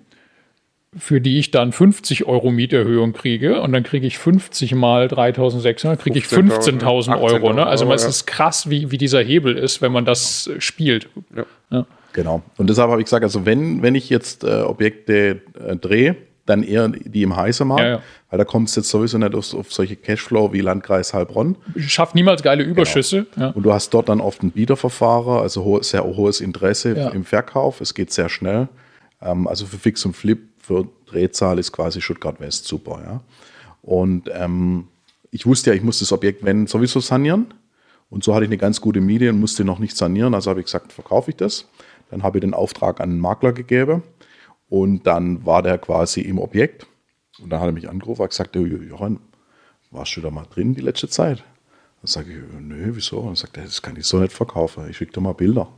[0.97, 6.01] für die ich dann 50 Euro Mieterhöhung kriege und dann kriege ich 50 mal 3600,
[6.01, 7.53] kriege ich 15.000 15.000 Euro.
[7.53, 7.67] Ne?
[7.67, 8.09] Also Euro, es ja.
[8.09, 11.09] ist krass, wie, wie dieser Hebel ist, wenn man das spielt.
[12.13, 12.43] Genau.
[12.57, 16.63] Und deshalb habe ich gesagt, also wenn, wenn ich jetzt äh, Objekte äh, drehe, dann
[16.63, 18.03] eher die im Heißemarkt, Ja, ja.
[18.31, 21.57] Weil da kommt es jetzt sowieso nicht auf, auf solche Cashflow wie Landkreis Heilbronn.
[21.77, 23.27] Schafft niemals geile Überschüsse.
[23.37, 23.49] Ja.
[23.49, 27.09] Und du hast dort dann oft ein Bieterverfahrer, also ho sehr hohes Interesse Ja.
[27.09, 27.81] im Verkauf.
[27.81, 28.69] Es geht sehr schnell.
[29.21, 33.01] Ähm, also für Fix und Flip, für Drehzahl ist quasi Stuttgart West super.
[33.05, 33.21] Ja.
[33.83, 34.87] Und ähm,
[35.33, 37.53] ich wusste ja, ich muss das Objekt, wenn, sowieso sanieren.
[38.11, 40.35] Und so hatte ich eine ganz gute Miete und musste noch nicht sanieren.
[40.35, 41.69] Also habe ich gesagt, verkaufe ich das.
[42.11, 44.03] Dann habe ich den Auftrag an den Makler gegeben.
[44.69, 46.87] Und dann war der quasi im Objekt.
[47.43, 49.21] Und dann hat er mich angerufen und gesagt, "Du, Johann,
[49.91, 51.39] warst du da mal drin die letzte Zeit?
[52.03, 53.19] Dann sage ich, nö, wieso?
[53.19, 54.89] Und dann sagt er, das kann ich so nicht verkaufen.
[54.89, 55.69] Ich schicke dir mal Bilder.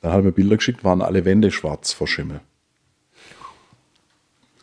[0.00, 2.40] Dann hat er mir Bilder geschickt, waren alle Wände schwarz vor Schimmel.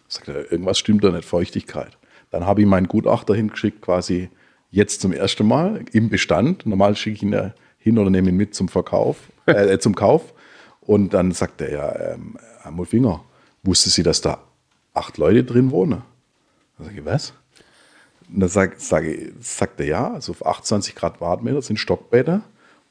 [0.08, 1.98] Sagt er, irgendwas stimmt da nicht, Feuchtigkeit.
[2.32, 4.30] Dann habe ich meinen Gutachter hingeschickt, quasi
[4.72, 6.66] jetzt zum ersten Mal im Bestand.
[6.66, 10.34] Normal schicke ich ihn hin oder nehme ihn mit zum Verkauf, äh, zum Kauf.
[10.82, 13.24] Und dann sagt er ja, ähm, Herr Mulfinger,
[13.64, 14.44] wusste Sie, dass da
[14.94, 16.02] acht Leute drin wohnen?
[16.78, 17.34] Dann sage ich, was?
[18.30, 22.42] Und dann sag, sag, ich- sagt er ja, also auf 28 Grad Quadratmeter sind Stockbäder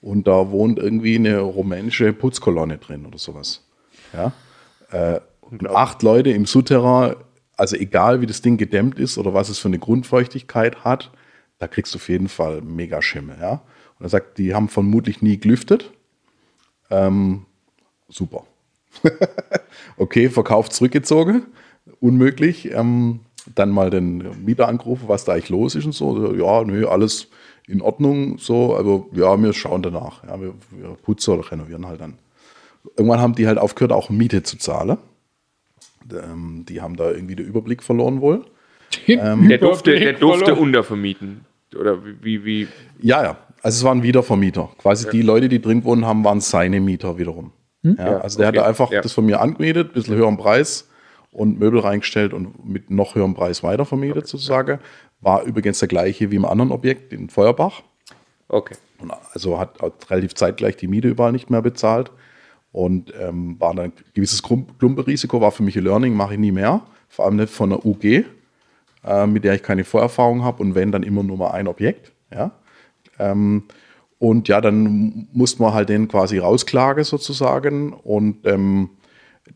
[0.00, 3.62] und da wohnt irgendwie eine rumänische Putzkolonne drin oder sowas.
[4.12, 4.32] Ja.
[4.90, 7.14] Äh, und acht Leute im Souterrain,
[7.56, 11.10] also egal wie das Ding gedämmt ist oder was es für eine Grundfeuchtigkeit hat,
[11.58, 13.36] da kriegst du auf jeden Fall mega Schimmel.
[13.40, 13.62] Ja.
[13.98, 15.92] Und er sagt, die haben vermutlich nie gelüftet.
[16.90, 17.46] Ähm,
[18.08, 18.44] super.
[19.96, 21.46] okay, Verkauf zurückgezogen.
[22.00, 22.70] Unmöglich.
[22.72, 23.20] Ähm,
[23.54, 26.34] dann mal den Mieter angerufen, was da eigentlich los ist und so.
[26.34, 27.28] Ja, nö, alles
[27.66, 28.38] in Ordnung.
[28.38, 30.24] So, also ja, wir schauen danach.
[30.24, 32.14] Ja, wir, wir putzen oder renovieren halt dann.
[32.96, 34.98] Irgendwann haben die halt aufgehört, auch Miete zu zahlen.
[36.12, 38.44] Ähm, die haben da irgendwie den Überblick verloren wohl.
[39.06, 41.44] Ähm, Der durfte, der durfte untervermieten.
[41.78, 42.68] Oder wie, wie,
[43.00, 43.36] Ja, ja.
[43.62, 44.70] Also es waren Wiedervermieter.
[44.78, 47.52] Quasi die Leute, die drin wohnen haben, waren seine Mieter wiederum.
[47.82, 48.58] Ja, also der okay.
[48.58, 49.00] hat einfach Ja.
[49.00, 50.88] das von mir angemietet, ein bisschen höheren Preis
[51.32, 54.78] und Möbel reingestellt und mit noch höherem Preis weitervermietet sozusagen.
[55.20, 57.82] War übrigens der gleiche wie im anderen Objekt in Feuerbach.
[58.48, 58.74] okay.
[59.00, 62.12] Und also hat relativ zeitgleich die Miete überall nicht mehr bezahlt.
[62.70, 66.40] Und ähm, war dann ein gewisses Klump- Klumpenrisiko, war für mich ein Learning, mache ich
[66.40, 66.82] nie mehr.
[67.08, 68.24] Vor allem nicht von der UG,
[69.04, 72.12] äh, mit der ich keine Vorerfahrung habe und wenn, dann immer nur mal ein Objekt.
[72.32, 72.52] Ja?
[73.18, 73.64] Ähm,
[74.18, 77.92] und ja, dann musste man halt den quasi rausklagen sozusagen.
[77.92, 78.90] Und ähm,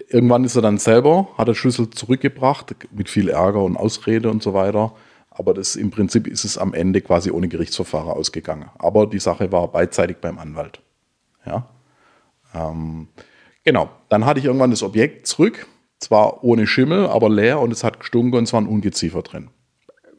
[0.08, 4.42] irgendwann ist er dann selber, hat er Schlüssel zurückgebracht, mit viel Ärger und Ausrede und
[4.42, 4.94] so weiter.
[5.30, 8.70] Aber das im Prinzip ist es am Ende quasi ohne Gerichtsverfahren ausgegangen.
[8.78, 10.80] Aber die Sache war beidseitig beim Anwalt.
[11.44, 11.68] Ja.
[12.54, 13.08] Ähm,
[13.62, 13.90] genau.
[14.08, 15.66] Dann hatte ich irgendwann das Objekt zurück.
[15.98, 19.48] Zwar ohne Schimmel, aber leer und es hat gestunken und es war ein Ungeziefer drin.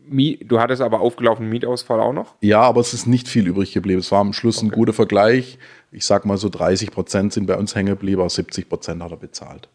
[0.10, 2.36] Du hattest aber aufgelaufenen Mietausfall auch noch?
[2.42, 4.00] Ja, aber es ist nicht viel übrig geblieben.
[4.00, 5.58] Es war am Schluss ein guter Vergleich.
[5.92, 9.12] Ich sag mal so 30 Prozent sind bei uns hängen geblieben, aber 70 Prozent hat
[9.12, 9.70] er bezahlt.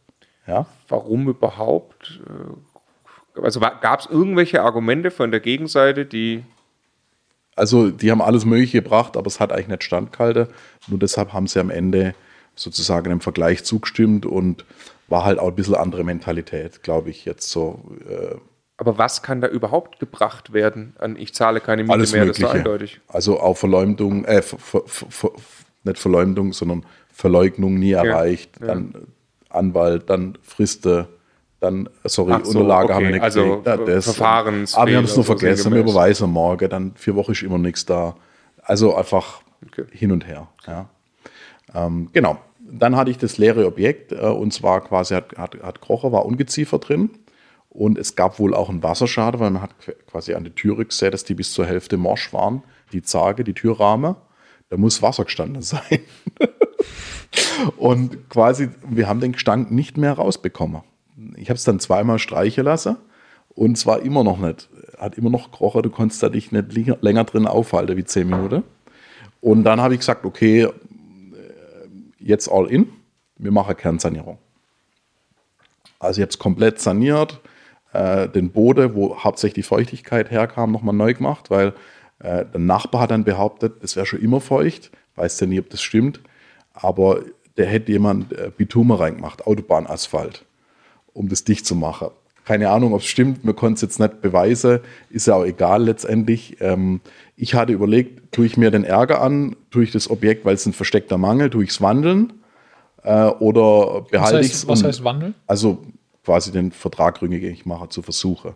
[0.47, 0.66] Ja.
[0.88, 2.21] Warum überhaupt?
[2.27, 6.45] Äh, Also gab es irgendwelche Argumente von der Gegenseite, die
[7.57, 10.49] Also die haben alles Mögliche gebracht, aber es hat eigentlich nicht standgehalten.
[10.88, 12.14] Nur deshalb haben sie am Ende
[12.55, 14.64] sozusagen im Vergleich zugestimmt und
[15.09, 17.81] war halt auch ein bisschen andere Mentalität, glaube ich, jetzt so.
[18.09, 18.37] Äh,
[18.83, 22.25] Aber was kann da überhaupt gebracht werden an ich zahle keine Miete Alles mehr?
[22.25, 22.42] Mögliche.
[22.42, 23.01] Das ist eindeutig.
[23.07, 25.31] Also auch Verleumdung, äh, ver, ver, ver,
[25.85, 28.51] nicht Verleumdung, sondern Verleugnung nie erreicht.
[28.61, 28.66] ja.
[28.66, 28.92] Dann
[29.51, 31.07] Anwalt, dann Friste,
[31.61, 32.92] dann, sorry, so, Unterlage okay.
[32.95, 33.66] haben wir nicht Also, gekriegt.
[33.66, 37.31] Ja, das- Verfahrensfehler Aber wir haben es nur vergessen, wir überweisen morgen, dann vier Wochen
[37.31, 38.16] ist immer nichts da.
[38.62, 39.85] Also einfach Okay.
[39.92, 40.49] hin und her.
[40.66, 40.88] Ja.
[41.73, 42.37] Ähm, genau.
[42.59, 46.27] Dann hatte ich das leere Objekt äh, und zwar quasi hat, hat, hat Krocher, war
[46.27, 47.11] Ungeziefer drin.
[47.75, 50.85] Und es gab wohl auch einen Wasserschaden, weil man hat qu- quasi an die Türe
[50.85, 52.63] gesehen, dass die bis zur Hälfte morsch waren.
[52.93, 54.15] Die Zarge, die Türrahmen.
[54.69, 56.01] Da muss Wasser gestanden sein.
[57.77, 60.83] und quasi, wir haben den Gestank nicht mehr rausbekommen.
[61.37, 62.97] Ich habe es dann zweimal streichen lassen
[63.51, 66.73] und es war immer noch nicht, hat immer noch gerochen, du konntest da dich nicht
[66.73, 68.63] länger- länger drin aufhalten wie zehn Minuten.
[69.41, 70.71] Und dann habe ich gesagt, okay, äh,
[72.19, 72.89] jetzt all in,
[73.37, 74.39] wir machen Kernsanierung.
[75.99, 77.41] Also ich habe es komplett saniert,
[77.93, 81.75] äh, den Boden, wo hauptsächlich die Feuchtigkeit herkam, nochmal neu gemacht, weil
[82.19, 84.91] äh, der Nachbar hat dann behauptet, es wäre schon immer feucht.
[85.17, 86.21] Weiß ja nie, ob das stimmt.
[86.73, 87.21] Aber
[87.57, 90.45] der hätte jemand äh, Bitumen reingemacht, Autobahnasphalt,
[91.13, 92.09] um das dicht zu machen.
[92.45, 95.85] Keine Ahnung, ob es stimmt, wir konnten es jetzt nicht beweisen, ist ja auch egal
[95.85, 96.57] letztendlich.
[96.61, 97.01] Ähm,
[97.37, 100.67] ich hatte überlegt, tue ich mir den Ärger an, tue ich das Objekt, weil es
[100.67, 102.33] ein versteckter Mangel, tue ich es wandeln
[103.05, 104.69] äh, oder behalte ich es?
[104.69, 105.35] was heißt Wandel?
[105.47, 105.85] Also
[106.25, 108.55] quasi den Vertrag rückgängig machen zu versuchen.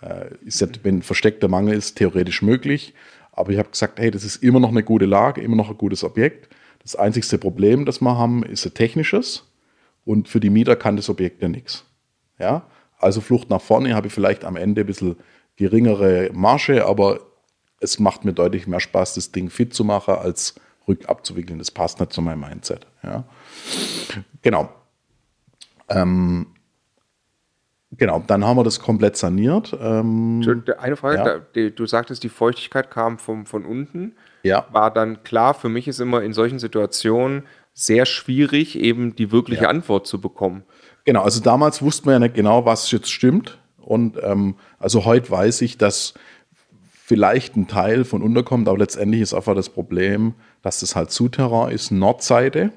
[0.00, 2.94] Äh, ist wenn versteckter Mangel ist, theoretisch möglich.
[3.32, 5.78] Aber ich habe gesagt, hey, das ist immer noch eine gute Lage, immer noch ein
[5.78, 6.48] gutes Objekt.
[6.82, 9.44] Das einzigste Problem, das wir haben, ist ein technisches.
[10.04, 11.84] Und für die Mieter kann das Objekt ja nichts.
[12.38, 12.66] Ja?
[12.98, 15.16] Also Flucht nach vorne habe ich vielleicht am Ende ein bisschen
[15.56, 17.20] geringere Marge, aber
[17.80, 20.54] es macht mir deutlich mehr Spaß, das Ding fit zu machen, als
[20.88, 21.58] rückabzuwickeln.
[21.58, 22.86] Das passt nicht zu meinem Mindset.
[23.02, 23.24] Ja?
[24.42, 24.68] Genau.
[25.88, 26.46] Ähm,
[27.92, 29.76] genau, dann haben wir das komplett saniert.
[29.80, 30.42] Ähm,
[30.78, 31.38] Eine Frage, Ja.
[31.64, 34.12] da, du sagtest, die Feuchtigkeit kam vom, von unten.
[34.42, 39.30] ja, War dann klar, für mich ist immer in solchen Situationen sehr schwierig, eben die
[39.30, 39.68] wirkliche Ja.
[39.68, 40.64] Antwort zu bekommen.
[41.04, 43.58] Genau, also damals wussten wir ja nicht genau, was jetzt stimmt.
[43.78, 46.12] Und ähm, also heute weiß ich, dass
[47.04, 51.72] vielleicht ein Teil von unterkommt, aber letztendlich ist einfach das Problem, dass das halt Souterrain
[51.72, 52.70] ist, Nordseite.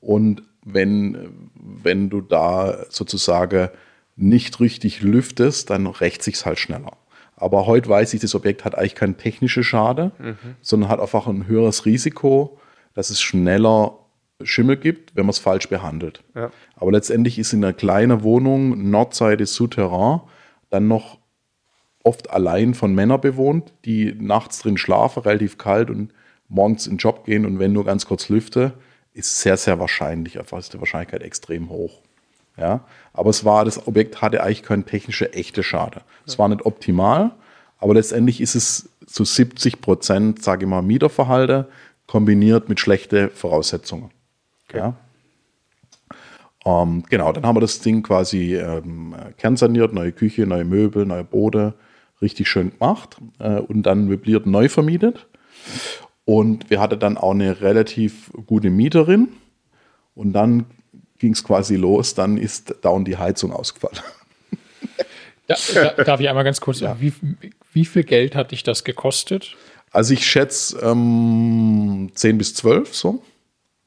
[0.00, 3.68] Und wenn, wenn du da sozusagen
[4.16, 6.92] nicht richtig lüftest, dann rächt sich's halt schneller.
[7.36, 10.12] Aber heute weiß ich, das Objekt hat eigentlich keinen technischen Schade,
[10.60, 12.58] sondern hat einfach ein höheres Risiko,
[12.94, 13.98] dass es schneller
[14.42, 16.22] Schimmel gibt, wenn man es falsch behandelt.
[16.34, 16.50] Ja.
[16.76, 20.20] Aber letztendlich ist in einer kleinen Wohnung, Nordseite Souterrain,
[20.70, 21.18] dann noch
[22.02, 26.12] oft allein von Männern bewohnt, die nachts drin schlafen, relativ kalt und
[26.48, 28.74] morgens in den Job gehen und wenn nur ganz kurz lüfte,
[29.12, 32.02] ist sehr, sehr wahrscheinlich, einfach ist die Wahrscheinlichkeit extrem hoch.
[32.56, 36.02] Ja, aber es war, das Objekt hatte eigentlich keine technische, echte Schade.
[36.24, 37.32] Es war nicht optimal,
[37.78, 41.68] aber letztendlich ist es zu 70 Prozent, sage ich mal, Mieterverhalte
[42.06, 44.10] kombiniert mit schlechten Voraussetzungen.
[44.72, 44.94] Ja.
[46.64, 51.24] Ähm, genau, dann haben wir das Ding quasi ähm, kernsaniert, neue Küche, neue Möbel, neue
[51.24, 51.74] Bode,
[52.22, 55.26] richtig schön gemacht äh, und dann möbliert neu vermietet.
[56.24, 59.28] Und wir hatten dann auch eine relativ gute Mieterin
[60.14, 60.66] und dann
[61.24, 63.98] ging es quasi los, dann ist dauernd die Heizung ausgefallen.
[65.46, 67.12] Da, da, darf ich einmal ganz kurz, wie,
[67.74, 69.54] wie viel Geld hat dich das gekostet?
[69.90, 73.22] Also ich schätze ähm, 10 bis 12 so,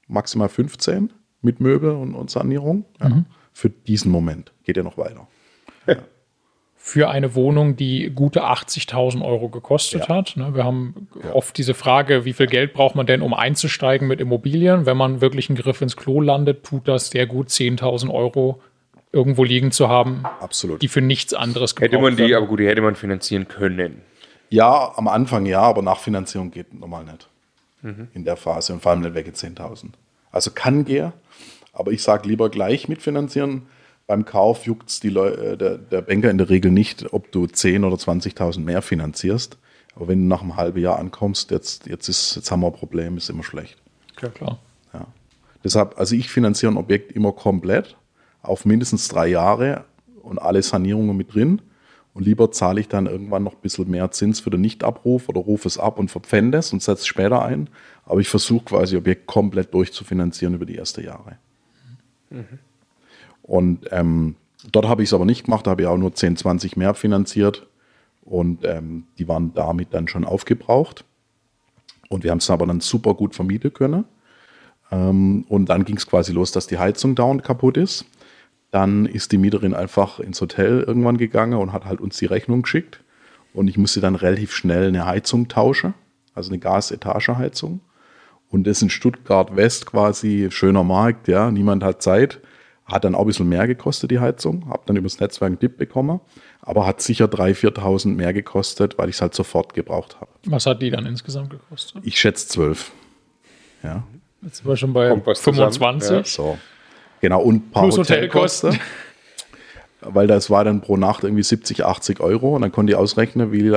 [0.08, 4.54] maximal 15 mit Möbel und, und Sanierung ja, für diesen Moment.
[4.66, 5.28] Geht ja noch weiter.
[6.88, 10.16] Für eine Wohnung, die gute 80.000 Euro gekostet Ja.
[10.16, 10.38] hat.
[10.38, 14.22] Ne, Wir haben oft diese Frage, wie viel Geld braucht man denn, um einzusteigen mit
[14.22, 14.86] Immobilien?
[14.86, 18.62] Wenn man wirklich einen Griff ins Klo landet, tut das sehr gut 10.000 Euro
[19.12, 20.82] irgendwo liegen zu haben, Absolut.
[20.82, 22.36] die für nichts anderes Hätte man die, werden.
[22.36, 24.02] aber gut, die hätte man finanzieren können.
[24.50, 27.28] Ja, am Anfang ja, aber Nachfinanzierung geht normal nicht.
[28.14, 29.90] In der Phase und vor allem nicht wegen 10.000.
[30.32, 31.12] Also kann gehen,
[31.74, 33.64] aber ich sage lieber gleich mitfinanzieren.
[34.08, 37.86] Beim Kauf juckt es äh, der, der Banker in der Regel nicht, ob du 10.000
[37.86, 39.58] oder 20.000 mehr finanzierst.
[39.96, 42.74] Aber wenn du nach einem halben Jahr ankommst, jetzt, jetzt, ist, jetzt haben wir ein
[42.74, 43.78] Problem, ist immer schlecht.
[44.22, 44.60] Ja, klar.
[44.94, 45.08] Ja.
[45.64, 47.98] Deshalb, also ich finanziere ein Objekt immer komplett
[48.42, 49.84] auf mindestens drei Jahre
[50.22, 51.62] und alle Sanierungen mit drin.
[52.14, 55.42] Und lieber zahle ich dann irgendwann noch ein bisschen mehr Zins für den Nichtabruf oder
[55.42, 57.70] rufe es ab und verpfände es und setze es später ein.
[58.06, 61.38] Aber ich versuche quasi Objekt komplett durchzufinanzieren über die ersten Jahre.
[63.48, 64.36] Und ähm,
[64.72, 66.94] dort habe ich es aber nicht gemacht, da habe ich auch nur 10, 20 mehr
[66.94, 67.66] finanziert.
[68.22, 71.06] Und ähm, die waren damit dann schon aufgebraucht.
[72.10, 74.06] Und wir haben es aber dann super gut vermieten können.
[74.92, 78.06] Ähm, und dann ging es quasi los, dass die Heizung dauernd kaputt ist.
[78.70, 82.64] dann ist die Mieterin einfach ins Hotel irgendwann gegangen und hat halt uns die Rechnung
[82.64, 83.02] geschickt.
[83.54, 85.94] Und ich musste dann relativ schnell eine Heizung tauschen,
[86.36, 87.80] also eine Gasetageheizung.
[88.50, 92.40] Und das in Stuttgart West quasi, schöner Markt, ja, niemand hat Zeit.
[92.88, 94.70] Hat dann auch ein bisschen mehr gekostet, die Heizung.
[94.70, 96.22] Hab dann übers Netzwerk einen Tipp bekommen.
[96.62, 100.32] Aber hat sicher 3.000, 4.000 mehr gekostet, weil ich es halt sofort gebraucht habe.
[100.46, 102.02] Was hat die dann insgesamt gekostet?
[102.06, 102.92] Ich schätze 12.
[103.84, 104.04] Ja.
[104.42, 106.08] Jetzt sind wir schon bei Kommt was 25.
[106.08, 106.58] zusammen, So.
[107.20, 108.80] Genau, und ein paar Plus Hotelkosten.
[110.02, 112.56] Weil das war dann pro Nacht irgendwie 70, 80 Euro.
[112.56, 113.72] Und dann konnte ich ausrechnen, wie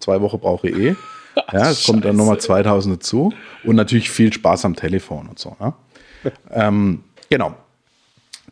[0.00, 0.94] zwei Wochen brauche ich eh.
[1.52, 3.32] Ja, es kommt dann nochmal 2000 dazu.
[3.64, 5.54] Und natürlich viel Spaß am Telefon und so.
[5.60, 5.74] Ja.
[6.50, 7.54] ähm, genau.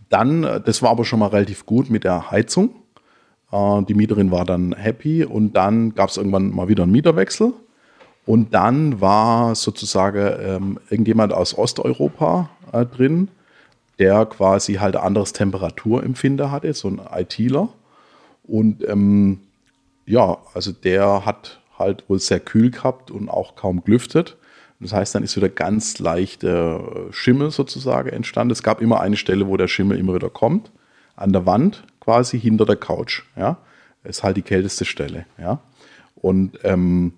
[0.08, 2.76] Dann, äh, das war aber schon mal relativ gut mit der Heizung.
[3.52, 7.52] Äh, die Mieterin war dann happy und dann gab es irgendwann mal wieder einen Mieterwechsel.
[8.26, 13.28] Und dann war sozusagen ähm, irgendjemand aus Osteuropa äh, drin,
[13.98, 17.68] der quasi halt ein anderes Temperaturempfinder hatte, so ein ITler.
[18.44, 19.40] Und ähm,
[20.06, 24.36] ja, also der hat halt wohl sehr kühl gehabt und auch kaum gelüftet.
[24.80, 28.52] Das heißt, dann ist wieder ganz leichter Schimmel sozusagen entstanden.
[28.52, 30.70] Es gab immer eine Stelle, wo der Schimmel immer wieder kommt,
[31.16, 33.22] an der Wand quasi hinter der Couch.
[33.36, 33.58] Ja,
[34.02, 35.26] ist halt die kälteste Stelle.
[35.38, 35.60] Ja,
[36.16, 37.14] und ähm,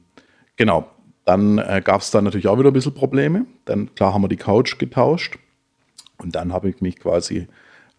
[0.57, 0.89] genau,
[1.25, 3.47] dann äh, gab es dann natürlich auch wieder ein bisschen Probleme.
[3.65, 5.39] Dann klar haben wir die Couch getauscht
[6.19, 7.49] und dann habe ich mich quasi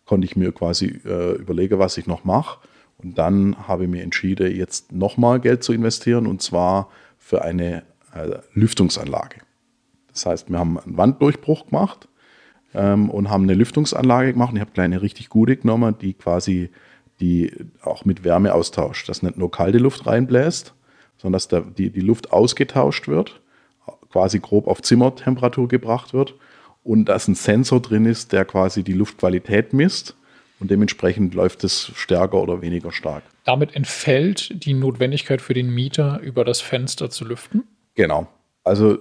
[0.07, 2.59] konnte ich mir quasi äh, überlegen, was ich noch mache.
[2.97, 6.89] Und dann habe ich mir entschieden, jetzt nochmal Geld zu investieren und zwar
[7.19, 7.83] für eine
[8.15, 9.41] äh, Lüftungsanlage.
[10.17, 12.07] Das heißt, wir haben einen Wanddurchbruch gemacht
[12.73, 14.51] ähm, und haben eine Lüftungsanlage gemacht.
[14.51, 16.69] Und ich habe kleine richtig gute genommen, die quasi
[17.19, 17.51] die
[17.81, 19.09] auch mit Wärme austauscht.
[19.09, 20.73] Dass nicht nur kalte Luft reinbläst,
[21.17, 23.41] sondern dass da die, die Luft ausgetauscht wird,
[24.11, 26.35] quasi grob auf Zimmertemperatur gebracht wird
[26.83, 30.15] und dass ein Sensor drin ist, der quasi die Luftqualität misst
[30.59, 33.23] und dementsprechend läuft es stärker oder weniger stark.
[33.43, 37.63] Damit entfällt die Notwendigkeit für den Mieter, über das Fenster zu lüften?
[37.95, 38.27] Genau.
[38.67, 38.99] Also,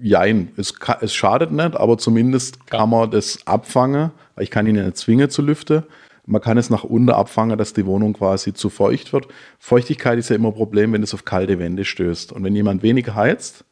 [0.00, 4.12] jein, es, es schadet nicht, aber zumindest kann man das abfangen.
[4.38, 5.84] Ich kann ihn nicht zwingen zu lüften.
[6.26, 9.26] Man kann es nach unten abfangen, dass die Wohnung quasi zu feucht wird.
[9.58, 12.32] Feuchtigkeit ist ja immer ein Problem, wenn es auf kalte Wände stößt.
[12.32, 13.64] Und wenn jemand wenig heizt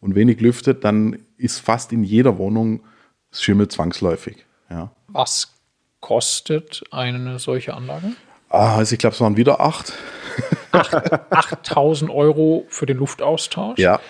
[0.00, 2.80] und wenig lüftet, dann ist fast in jeder Wohnung
[3.32, 4.46] Schimmel zwangsläufig.
[4.70, 4.90] Ja.
[5.08, 5.52] Was
[6.00, 8.12] kostet eine solche Anlage?
[8.48, 9.92] Ah, also ich glaube, es waren wieder acht.
[10.72, 13.78] 8000 Euro für den Luftaustausch.
[13.78, 14.00] Ja.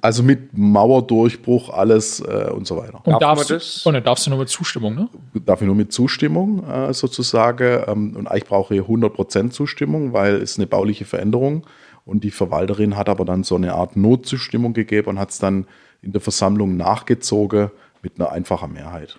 [0.00, 3.00] Also mit Mauerdurchbruch, alles äh, und so weiter.
[3.04, 3.82] Und Darf darfst, das?
[3.82, 5.08] du, und dann darfst du nur mit Zustimmung, ne?
[5.44, 7.84] Dafür nur mit Zustimmung äh, sozusagen.
[7.86, 11.66] Ähm, und eigentlich brauche ich 100% Zustimmung, weil es eine bauliche Veränderung.
[12.04, 15.66] Und die Verwalterin hat aber dann so eine Art Notzustimmung gegeben und hat es dann
[16.02, 17.70] in der Versammlung nachgezogen
[18.02, 19.18] mit einer einfachen Mehrheit.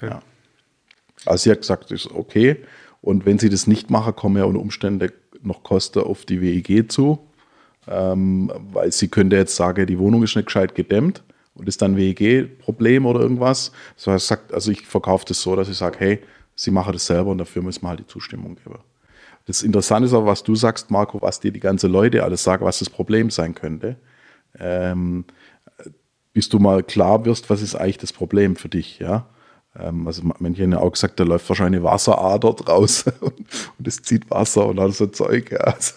[0.00, 0.22] Ja.
[1.24, 2.56] Also sie hat gesagt, ist okay.
[3.00, 6.90] Und wenn sie das nicht machen, kommen ja unter Umständen noch Kosten auf die WEG
[6.90, 7.18] zu.
[7.88, 11.22] Ähm, weil sie könnte jetzt sagen, die Wohnung ist nicht gescheit gedämmt
[11.54, 13.72] und ist dann WEG-Problem oder irgendwas.
[13.96, 16.18] So heißt, sagt, also ich verkaufe das so, dass ich sage, hey,
[16.54, 18.78] sie machen das selber und dafür müssen wir halt die Zustimmung geben.
[19.46, 22.64] Das Interessante ist aber, was du sagst, Marco, was dir die ganze Leute alles sagen,
[22.64, 23.96] was das Problem sein könnte.
[24.58, 25.24] Ähm,
[26.32, 29.26] bis du mal klar wirst, was ist eigentlich das Problem für dich, ja.
[29.78, 33.46] Ähm, also manche haben ja auch gesagt, da läuft wahrscheinlich eine Wasserader draus und,
[33.84, 35.50] es zieht Wasser und alles so Zeug.
[35.50, 35.58] Ja.
[35.58, 35.94] Also,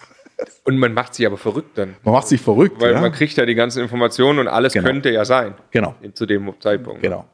[0.66, 1.96] Und man macht sich aber verrückt dann.
[2.04, 3.02] man macht sich verrückt, Weil ja.
[3.02, 4.88] man kriegt ja die ganzen Informationen und alles Genau.
[4.88, 5.56] könnte ja sein.
[5.72, 5.96] Genau.
[6.14, 7.02] Zu dem Zeitpunkt.
[7.02, 7.26] Genau.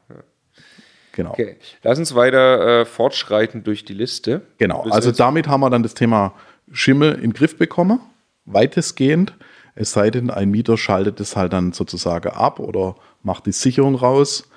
[1.12, 1.30] Genau.
[1.30, 1.56] Okay.
[1.82, 4.42] Lass uns weiter äh, fortschreiten durch die Liste.
[4.58, 6.32] Genau, Bis also damit haben wir dann das Thema
[6.72, 8.00] Schimmel in den Griff bekommen,
[8.46, 9.34] weitestgehend.
[9.74, 13.94] Es sei denn, ein Mieter schaltet es halt dann sozusagen ab oder macht die Sicherung
[13.94, 14.48] raus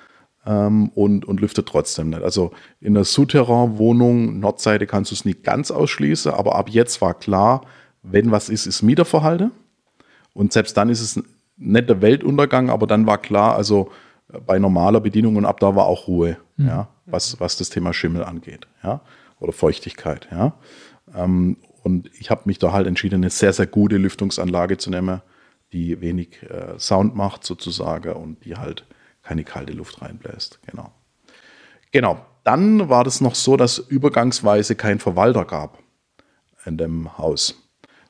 [0.46, 2.22] ähm, und, und lüftet trotzdem nicht.
[2.22, 7.14] Also in der Souterrain-Wohnung, Nordseite, kannst du es nicht ganz ausschließen, aber ab jetzt war
[7.14, 7.62] klar,
[8.12, 9.52] wenn was ist, ist Mieterverhalten.
[10.34, 11.24] Und selbst dann ist es
[11.58, 13.92] nicht der Weltuntergang, aber dann war klar, also
[14.46, 18.24] bei normaler Bedienung und ab da war auch Ruhe, ja, was, was das Thema Schimmel
[18.24, 19.02] angeht, ja,
[19.40, 20.54] oder Feuchtigkeit, ja.
[21.14, 25.22] Ähm, und ich habe mich da halt entschieden, eine sehr, sehr gute Lüftungsanlage zu nehmen,
[25.72, 28.86] die wenig äh, Sound macht sozusagen und die halt
[29.22, 30.92] keine kalte Luft reinbläst, genau.
[31.92, 35.80] Genau, dann war das noch so, dass übergangsweise kein Verwalter gab
[36.66, 37.65] in dem Haus.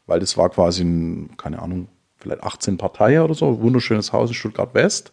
[0.06, 1.88] Weil das war quasi ein, keine Ahnung,
[2.18, 5.12] vielleicht 18 Parteien oder so, wunderschönes Haus in Stuttgart West.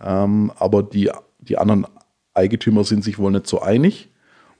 [0.00, 1.86] Ähm, aber die, die anderen
[2.34, 4.10] Eigentümer sind sich wohl nicht so einig.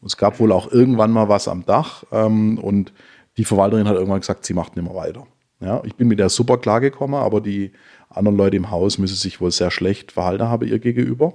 [0.00, 2.04] Und es gab wohl auch irgendwann mal was am Dach.
[2.12, 2.92] Ähm, und
[3.36, 5.26] die Verwalterin hat irgendwann gesagt, sie macht nicht mehr weiter.
[5.60, 7.72] Ja, ich bin mit der super klargekommen, aber die
[8.10, 11.34] anderen Leute im Haus müssen sich wohl sehr schlecht verhalten haben ihr gegenüber.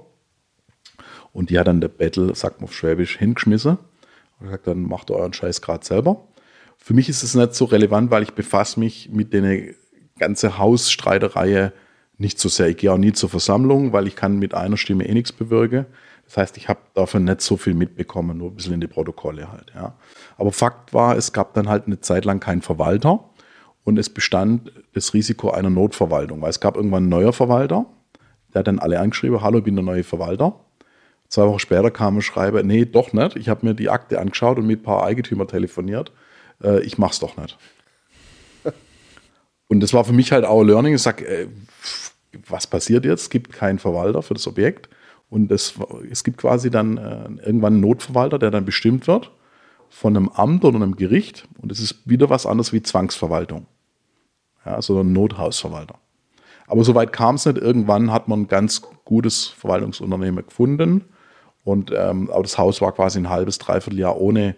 [1.32, 3.78] Und die hat dann der Battle, sagt man auf Schwäbisch, hingeschmissen.
[4.38, 6.27] Und er sagt, dann macht euren Scheiß gerade selber.
[6.78, 9.74] Für mich ist es nicht so relevant, weil ich befasse mich mit der
[10.18, 11.72] ganzen Hausstreitereihe
[12.16, 12.68] nicht so sehr.
[12.68, 15.86] Ich gehe auch nie zur Versammlung, weil ich kann mit einer Stimme eh nichts bewirken.
[16.24, 19.50] Das heißt, ich habe davon nicht so viel mitbekommen, nur ein bisschen in die Protokolle
[19.50, 19.72] halt.
[19.74, 19.94] Ja.
[20.36, 23.24] Aber Fakt war, es gab dann halt eine Zeit lang keinen Verwalter
[23.84, 27.86] und es bestand das Risiko einer Notverwaltung, weil es gab irgendwann einen neuer Verwalter,
[28.52, 30.60] der hat dann alle angeschrieben, hallo, ich bin der neue Verwalter.
[31.28, 33.36] Zwei Wochen später kam ein Schreiber, nee, doch nicht.
[33.36, 36.12] Ich habe mir die Akte angeschaut und mit ein paar Eigentümer telefoniert.
[36.62, 37.56] Äh, ich mach's doch nicht.
[39.68, 40.94] und das war für mich halt auch Learning.
[40.94, 41.48] Ich sage, äh,
[42.46, 43.22] was passiert jetzt?
[43.22, 44.88] Es gibt keinen Verwalter für das Objekt.
[45.30, 45.74] Und das,
[46.10, 49.30] es gibt quasi dann äh, irgendwann einen Notverwalter, der dann bestimmt wird
[49.90, 51.46] von einem Amt oder einem Gericht.
[51.60, 53.66] Und es ist wieder was anderes wie Zwangsverwaltung.
[54.64, 55.96] Ja, sondern Nothausverwalter.
[56.66, 57.58] Aber soweit kam es nicht.
[57.58, 61.04] Irgendwann hat man ein ganz gutes Verwaltungsunternehmen gefunden.
[61.64, 64.54] Und ähm, aber das Haus war quasi ein halbes, dreiviertel Jahr ohne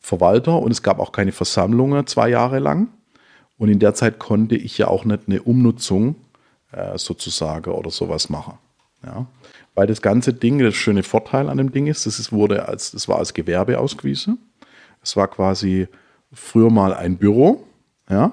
[0.00, 2.88] Verwalter und es gab auch keine Versammlungen zwei Jahre lang.
[3.58, 6.14] Und in der Zeit konnte ich ja auch nicht eine Umnutzung
[6.72, 8.54] äh, sozusagen oder sowas machen.
[9.04, 9.26] Ja.
[9.74, 12.92] Weil das ganze Ding, das schöne Vorteil an dem Ding ist, das ist, wurde als,
[12.92, 14.38] das war als Gewerbe ausgewiesen.
[15.02, 15.88] Es war quasi
[16.32, 17.64] früher mal ein Büro.
[18.08, 18.32] Ja.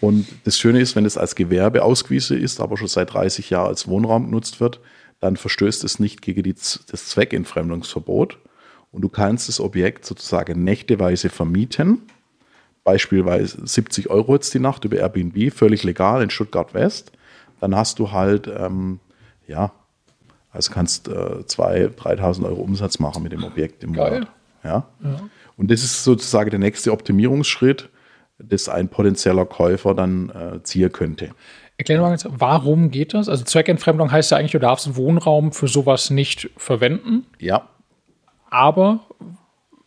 [0.00, 3.68] Und das Schöne ist, wenn es als Gewerbe ausgewiesen ist, aber schon seit 30 Jahren
[3.68, 4.80] als Wohnraum genutzt wird,
[5.20, 8.38] dann verstößt es nicht gegen die, das Zweckentfremdungsverbot.
[8.92, 12.02] Und du kannst das Objekt sozusagen nächteweise vermieten.
[12.84, 17.12] Beispielsweise 70 Euro jetzt die Nacht über Airbnb, völlig legal in Stuttgart West.
[17.60, 19.00] Dann hast du halt, ähm,
[19.46, 19.72] ja,
[20.50, 24.12] also kannst äh, 2.000, 3.000 Euro Umsatz machen mit dem Objekt im Geil.
[24.12, 24.28] Monat.
[24.64, 24.86] Ja?
[25.02, 25.20] ja?
[25.56, 27.88] Und das ist sozusagen der nächste Optimierungsschritt,
[28.38, 31.30] das ein potenzieller Käufer dann äh, ziehen könnte.
[31.78, 33.28] Erklär mal ganz, warum geht das?
[33.28, 37.26] Also Zweckentfremdung heißt ja eigentlich, du darfst Wohnraum für sowas nicht verwenden.
[37.38, 37.68] Ja.
[38.52, 39.00] Aber,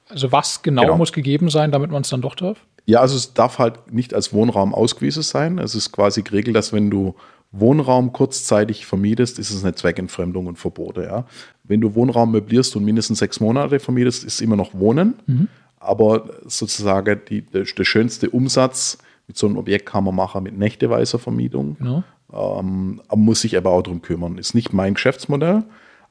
[0.10, 0.98] also was genau, genau.
[0.98, 2.58] muss gegeben sein, damit man es dann doch darf?
[2.86, 5.60] Ja, also es darf halt nicht als Wohnraum ausgewiesen sein.
[5.60, 7.16] Es ist quasi geregelt, dass wenn du
[7.52, 11.04] Wohnraum kurzzeitig vermietest, ist es eine Zweckentfremdung und Verbote.
[11.04, 11.26] Ja?
[11.64, 15.14] Wenn du Wohnraum möblierst und mindestens sechs Monate vermietest, ist es immer noch Wohnen.
[15.28, 15.48] Mhm.
[15.78, 18.98] Aber sozusagen die, der, der, schönste Umsatz
[19.28, 21.78] mit so einem Objekt kann man machen mit nächteweiser Vermietung.
[21.78, 22.04] Genau.
[22.34, 24.40] Ähm, muss sich aber auch darum kümmern.
[24.40, 25.64] Ist nicht mein Geschäftsmodell,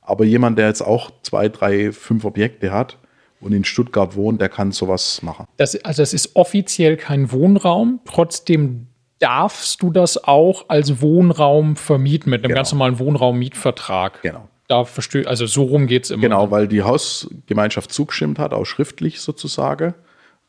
[0.05, 2.99] aber jemand, der jetzt auch zwei, drei, fünf Objekte hat,
[3.45, 5.47] und in Stuttgart wohnt, der kann sowas machen.
[5.59, 8.87] Das, also es ist offiziell kein Wohnraum, trotzdem
[9.19, 12.59] darfst du das auch als Wohnraum vermieten mit einem genau.
[12.59, 14.23] ganz normalen Wohnraummietvertrag.
[14.23, 14.49] Genau.
[14.67, 16.23] Da verstehe also so rum geht es immer.
[16.23, 19.95] Genau, weil die Hausgemeinschaft zugestimmt hat, auch schriftlich sozusagen.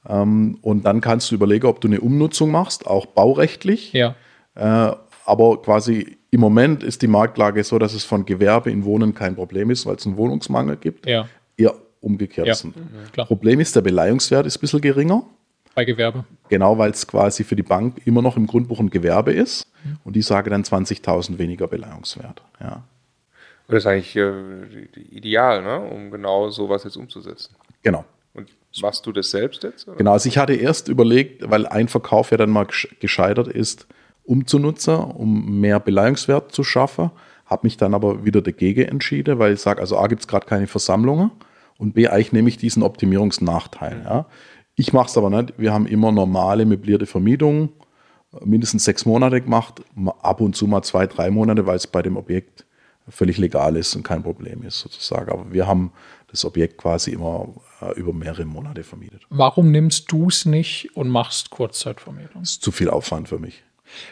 [0.08, 3.92] Ähm, und dann kannst du überlegen, ob du eine Umnutzung machst, auch baurechtlich.
[3.92, 4.16] Ja.
[4.56, 4.96] Äh,
[5.26, 9.36] aber quasi im Moment ist die Marktlage so, dass es von Gewerbe in Wohnen kein
[9.36, 11.08] Problem ist, weil es einen Wohnungsmangel gibt.
[11.08, 11.30] Ja.
[11.56, 12.56] Eher umgekehrt ja.
[12.56, 12.76] sind.
[12.76, 15.24] Mhm, Problem ist, der Beleihungswert ist ein bisschen geringer.
[15.76, 16.26] Bei Gewerbe.
[16.50, 19.66] Genau, weil es quasi für die Bank immer noch im Grundbuch ein Gewerbe ist.
[19.86, 19.98] Mhm.
[20.04, 22.42] Und die sage dann 20.000 weniger Beleihungswert.
[22.60, 22.84] Ja.
[23.70, 25.80] Das ist eigentlich äh, ideal, ne?
[25.80, 27.56] um genau sowas jetzt umzusetzen.
[27.82, 28.04] Genau.
[28.34, 28.50] Und
[28.82, 29.88] machst du das selbst jetzt?
[29.88, 29.96] Oder?
[29.96, 32.68] Genau, also ich hatte erst überlegt, weil ein Verkauf ja dann mal
[33.00, 33.88] gescheitert ist,
[34.26, 37.12] umzunutzen, um mehr Beleihungswert zu schaffen.
[37.46, 40.46] Habe mich dann aber wieder dagegen entschieden, weil ich sage, also A gibt es gerade
[40.46, 41.32] keine Versammlungen
[41.78, 44.02] und B eigentlich nehme ich diesen Optimierungsnachteil.
[44.04, 44.26] Ja.
[44.76, 45.54] Ich mache es aber nicht.
[45.58, 47.70] Wir haben immer normale möblierte Vermietungen,
[48.44, 49.82] mindestens sechs Monate gemacht,
[50.22, 52.66] ab und zu mal zwei, drei Monate, weil es bei dem Objekt
[53.08, 55.32] völlig legal ist und kein Problem ist sozusagen.
[55.32, 55.92] Aber wir haben
[56.28, 59.22] das Objekt quasi immer äh, über mehrere Monate vermietet.
[59.30, 62.42] Warum nimmst du es nicht und machst Kurzzeitvermietung?
[62.42, 63.64] Das ist zu viel Aufwand für mich.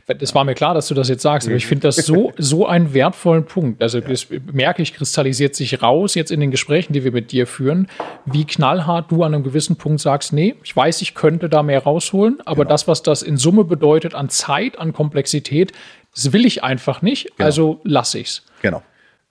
[0.08, 2.66] Das war mir klar, dass du das jetzt sagst, aber ich finde das so, so
[2.66, 3.82] einen wertvollen Punkt.
[3.82, 7.48] Also das merke ich, kristallisiert sich raus jetzt in den Gesprächen, die wir mit dir
[7.48, 7.88] führen,
[8.26, 11.84] wie knallhart du an einem gewissen Punkt sagst, nee, ich weiß, ich könnte da mehr
[11.84, 12.70] rausholen, aber genau.
[12.70, 15.72] das, was das in Summe bedeutet an Zeit, an Komplexität,
[16.14, 17.46] das will ich einfach nicht, genau.
[17.46, 18.42] also lasse ich es.
[18.62, 18.84] Genau.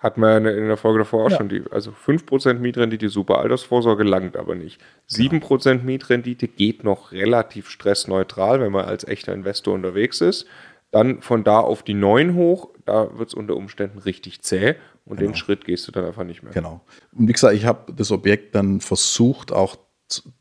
[0.03, 1.36] Hat man in der Folge davor auch ja.
[1.36, 4.80] schon die, also 5% Mietrendite, super Altersvorsorge langt aber nicht.
[5.09, 5.74] 7% ja.
[5.80, 10.46] Mietrendite geht noch relativ stressneutral, wenn man als echter Investor unterwegs ist.
[10.90, 14.74] Dann von da auf die 9 hoch, da wird es unter Umständen richtig zäh
[15.05, 15.30] und genau.
[15.30, 16.53] den Schritt gehst du dann einfach nicht mehr.
[16.53, 16.80] Genau.
[17.16, 19.76] Und wie gesagt, ich habe das Objekt dann versucht, auch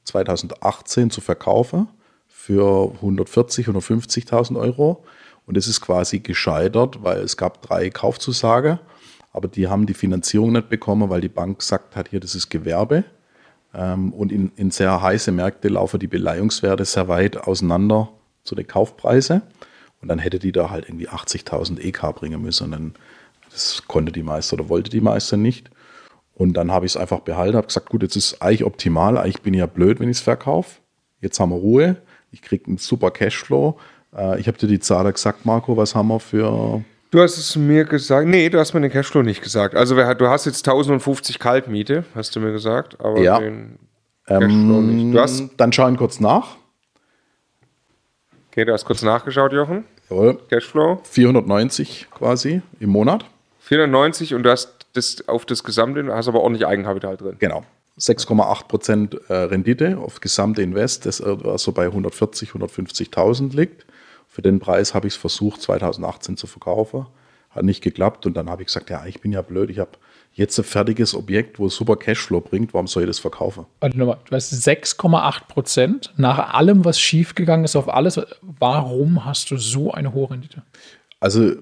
[0.06, 1.88] 2018 zu verkaufen
[2.28, 5.06] für 140.000, 150.000 Euro.
[5.46, 8.80] Und es ist quasi gescheitert, weil es gab drei Kaufzusagen
[9.34, 12.50] aber die haben die Finanzierung nicht bekommen, weil die Bank gesagt hat, hier, das ist
[12.50, 13.04] Gewerbe.
[13.74, 18.10] Ähm, und in, in sehr heiße Märkte laufen die Beleihungswerte sehr weit auseinander
[18.44, 19.42] zu den Kaufpreisen.
[20.02, 22.66] Und dann hätte die da halt irgendwie 80.000 EK bringen müssen.
[22.66, 22.94] Und dann,
[23.52, 25.70] das konnte die Meister oder wollte die Meister nicht.
[26.34, 29.42] Und dann habe ich es einfach behalten, habe gesagt, gut, jetzt ist eigentlich optimal, eigentlich
[29.42, 30.80] bin ich ja blöd, wenn ich es verkaufe.
[31.20, 31.98] Jetzt haben wir Ruhe,
[32.32, 33.78] ich kriege einen super Cashflow.
[34.16, 37.58] Äh, ich habe dir die Zahl gesagt, Marco, was haben wir für Du hast es
[37.58, 38.28] mir gesagt.
[38.28, 39.76] Nee, du hast mir den Cashflow nicht gesagt.
[39.76, 43.38] Also du hast jetzt 1050 Kaltmiete, hast du mir gesagt, aber Ja.
[43.40, 43.78] den
[44.26, 45.14] Cashflow nicht.
[45.14, 46.56] Du hast, Dann schauen kurz nach.
[48.50, 49.84] okay, du hast kurz nachgeschaut, Jochen.
[50.10, 50.40] Jawohl.
[50.50, 53.26] Cashflow 490 quasi im Monat.
[53.60, 57.36] 490 und du hast das auf das Gesamte, hast aber ordentlich Eigenkapital drin.
[57.40, 57.66] Genau.
[58.00, 63.86] 6,8 Prozent äh, Rendite auf gesamte Invest, das also bei 140, 150.000 liegt.
[64.32, 67.06] Für den Preis habe ich es versucht, 2018 zu verkaufen.
[67.50, 69.92] Hat nicht geklappt und dann habe ich gesagt, ja, ich bin ja blöd, ich habe
[70.32, 73.66] jetzt ein fertiges Objekt, wo super Cashflow bringt, warum soll ich das verkaufen?
[73.82, 78.22] Warte nochmal, du hast 6,8 Prozent nach allem, was schiefgegangen ist, auf alles.
[78.42, 80.62] Warum hast du so eine hohe Rendite?
[81.20, 81.56] Also,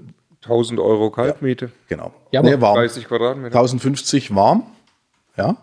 [0.43, 2.13] 1000 Euro Kaltmiete, genau.
[2.31, 2.75] Ja, aber warm.
[2.75, 3.57] 30 Quadratmeter.
[3.57, 4.67] 1050 warm,
[5.37, 5.57] ja.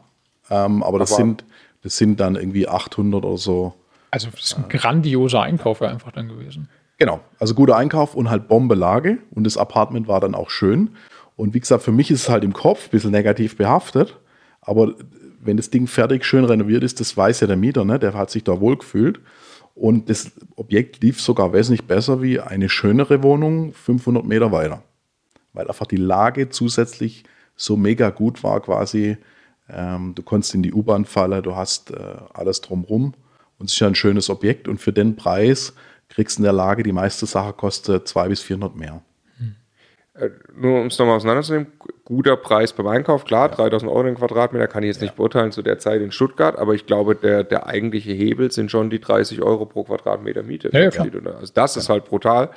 [0.51, 1.45] Ähm, aber das Aber- sind,
[1.83, 3.75] das sind dann irgendwie 800 oder so.
[4.11, 6.69] Also, das ist ein grandioser Einkauf ja einfach dann gewesen.
[6.99, 9.19] Genau, also guter Einkauf und halt Bombe-Lage.
[9.31, 10.91] Und das Apartment war dann auch schön.
[11.37, 14.19] Und wie gesagt, für mich ist es halt im Kopf ein bisschen negativ behaftet.
[14.63, 14.95] Aber
[15.41, 17.99] wenn das Ding fertig schön renoviert ist, das weiß ja der Mieter, ne?
[17.99, 19.21] der hat sich da wohl gefühlt.
[19.75, 24.83] Und das Objekt lief sogar wesentlich besser wie eine schönere Wohnung 500 Meter weiter.
[25.53, 27.25] Weil einfach die Lage zusätzlich
[27.57, 29.19] so mega gut war quasi.
[29.69, 31.97] Ähm, du konntest in die U-Bahn fallen, du hast äh,
[32.33, 33.13] alles drumrum.
[33.59, 34.67] Und es ist ja ein schönes Objekt.
[34.67, 35.75] Und für den Preis
[36.09, 39.03] kriegst du in der Lage, die meiste Sache kostet 200 bis 400 mehr.
[40.55, 41.73] Nur um es nochmal auseinanderzunehmen,
[42.05, 45.61] guter Preis beim Einkauf, klar, 3000 Euro den Quadratmeter kann ich jetzt nicht beurteilen zu
[45.61, 49.43] der Zeit in Stuttgart, aber ich glaube, der, der eigentliche Hebel sind schon die 30
[49.43, 50.71] Euro pro Quadratmeter Miete.
[50.73, 51.07] Ja, ja, klar.
[51.39, 52.51] Also das ist halt brutal.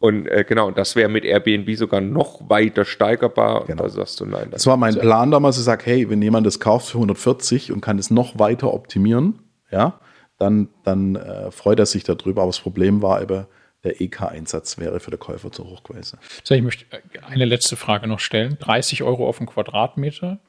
[0.00, 3.68] Und äh, genau, und das wäre mit Airbnb sogar noch weiter steigerbar.
[3.68, 4.48] Und da sagst du nein.
[4.50, 7.80] Das war mein Plan damals, ich sage, hey, wenn jemand das kauft für 140 und
[7.80, 10.00] kann es noch weiter optimieren, ja,
[10.38, 12.42] dann, dann äh, freut er sich darüber.
[12.42, 13.46] Aber das Problem war eben,
[13.84, 16.18] der EK-Einsatz wäre für den Käufer zu hoch gewesen.
[16.42, 16.84] So, ich möchte
[17.26, 18.56] eine letzte Frage noch stellen.
[18.60, 20.40] 30 Euro auf den Quadratmeter.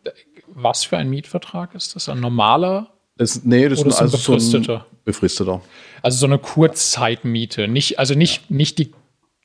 [0.48, 2.10] Was für ein Mietvertrag ist das?
[2.10, 2.92] Ein normaler?
[3.18, 4.86] Das, nee, das Oder ist ist ein also so ein befristeter?
[5.06, 5.62] befristeter.
[6.02, 7.68] Also so eine Kurzzeitmiete.
[7.68, 8.94] Nicht, also nicht, nicht, die,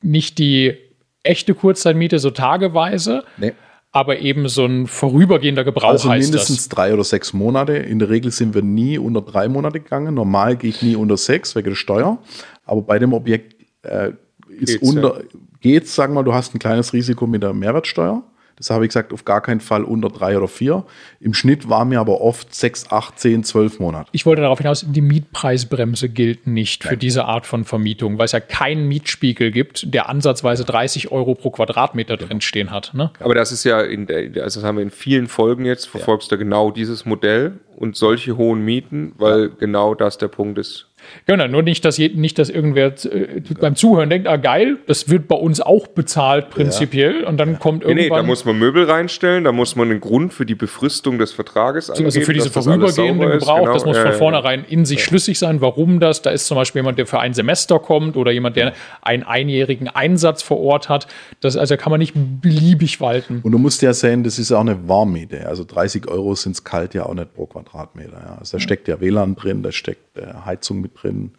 [0.01, 0.77] nicht die
[1.23, 3.53] echte Kurzzeitmiete, so tageweise, Nee.
[3.95, 6.69] Aber eben so ein vorübergehender Gebrauch Also heißt mindestens das.
[6.69, 7.77] drei oder sechs Monate.
[7.77, 10.13] In der Regel sind wir nie unter drei Monate gegangen.
[10.15, 12.17] Normal gehe ich nie unter sechs wegen der Steuer.
[12.65, 14.11] Aber bei dem Objekt äh,
[14.49, 15.21] ist Geht's, unter,
[15.61, 18.21] geht's, sagen wir mal, du hast ein kleines Risiko mit der Mehrwertsteuer.
[18.57, 20.85] Das habe ich gesagt, auf gar keinen Fall unter drei oder vier.
[21.19, 24.09] Im Schnitt waren mir aber oft sechs, acht, zehn, zwölf Monate.
[24.13, 28.31] Ich wollte darauf hinaus, die Mietpreisbremse gilt nicht für diese Art von Vermietung, weil es
[28.31, 32.93] ja keinen Mietspiegel gibt, der ansatzweise 30 Euro pro Quadratmeter drinstehen hat.
[32.93, 33.11] Ne?
[33.19, 36.31] Aber das ist ja, in der, also das haben wir in vielen Folgen jetzt, verfolgst
[36.31, 40.87] du genau dieses Modell und solche hohen Mieten, weil genau das der Punkt ist.
[41.25, 45.09] Genau, nur nicht, dass, je, nicht, dass irgendwer äh, beim Zuhören denkt, ah geil, das
[45.09, 48.23] wird bei uns auch bezahlt prinzipiell und dann kommt Nee, nee, irgendwann...
[48.23, 51.89] da muss man Möbel reinstellen, da muss man einen Grund für die Befristung des Vertrages
[51.89, 52.05] angeben.
[52.05, 53.31] also für alles vorübergehenden.
[53.31, 56.21] Gebrauch, Genau, das muss ja, von ja, vornherein in sich schlüssig sein, warum das.
[56.21, 59.87] Da ist zum Beispiel jemand, der für ein Semester kommt oder jemand, der einen einjährigen
[59.87, 61.07] Einsatz vor Ort hat.
[61.41, 63.41] Das also kann man nicht beliebig walten.
[63.43, 65.47] Und du musst ja sehen, das ist auch eine Warmmiete.
[65.47, 68.21] Also 30 Euro sind es kalt ja auch nicht pro Quadratmeter.
[68.25, 68.37] Ja.
[68.39, 71.31] Also da steckt ja WLAN drin, da steckt äh, Heizung mit drin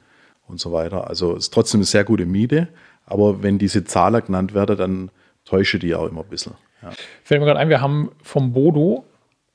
[0.46, 1.08] und so weiter.
[1.08, 2.68] Also es ist trotzdem eine sehr gute Miete.
[3.06, 5.10] Aber wenn diese Zahler genannt werden, dann
[5.44, 6.54] täusche die auch immer ein bisschen.
[6.82, 6.90] Ja.
[7.22, 9.04] Fällt mir gerade ein, wir haben vom Bodo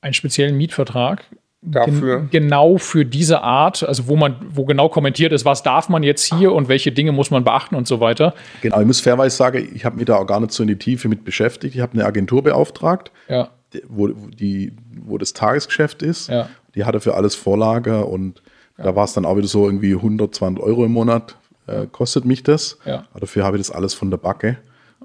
[0.00, 1.24] einen speziellen Mietvertrag.
[1.64, 2.20] Dafür?
[2.22, 6.02] Gen genau für diese Art, also wo man, wo genau kommentiert ist, was darf man
[6.02, 8.34] jetzt hier und welche Dinge muss man beachten und so weiter.
[8.62, 10.76] Genau, ich muss fairweise sagen, ich habe mich da auch gar nicht so in die
[10.76, 11.76] Tiefe mit beschäftigt.
[11.76, 13.50] Ich habe eine Agentur beauftragt, Ja.
[13.86, 14.72] wo, die,
[15.04, 16.28] wo das Tagesgeschäft ist.
[16.30, 16.48] Ja.
[16.74, 18.42] Die hatte für alles Vorlage und
[18.82, 22.24] da war es dann auch wieder so irgendwie 100, 200 Euro im Monat äh, kostet
[22.24, 22.78] mich das.
[22.84, 23.06] Ja.
[23.12, 24.58] Aber Dafür habe ich das alles von der Backe.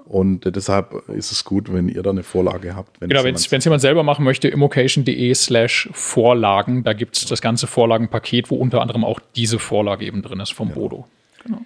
[0.05, 3.01] Und äh, deshalb ist es gut, wenn ihr da eine Vorlage habt.
[3.01, 7.25] Wenn Genau, wenn jemand- es jemand selber machen möchte, immocation.de slash Vorlagen, da gibt es
[7.25, 11.05] das ganze Vorlagenpaket, wo unter anderem auch diese Vorlage eben drin ist vom Bodo.
[11.45, 11.59] Genau,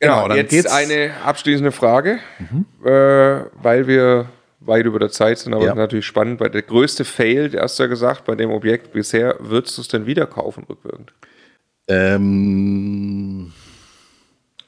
[0.00, 2.18] Genau, dann jetzt geht's- eine abschließende Frage,
[2.84, 2.88] äh,
[3.62, 4.26] weil wir
[4.60, 5.74] weit über der Zeit sind, aber Ja.
[5.74, 9.76] natürlich spannend, weil der größte Fail, hast du ja gesagt, bei dem Objekt bisher, würdest
[9.78, 11.12] du es denn wieder kaufen rückwirkend?
[12.30, 13.52] Ähm,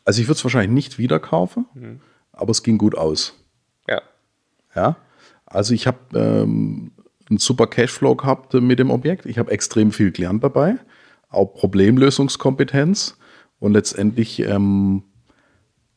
[0.05, 2.01] also ich würde es wahrscheinlich nicht wieder kaufen, Mhm.
[2.33, 3.35] aber es ging gut aus.
[3.89, 4.03] Ja.
[4.75, 4.97] Ja,
[5.47, 6.93] also ich habe ähm,
[7.29, 9.27] einen super Cashflow gehabt äh, mit dem Objekt.
[9.27, 10.77] Ich habe extrem viel gelernt dabei,
[11.29, 13.17] auch Problemlösungskompetenz
[13.61, 15.05] und letztendlich ähm,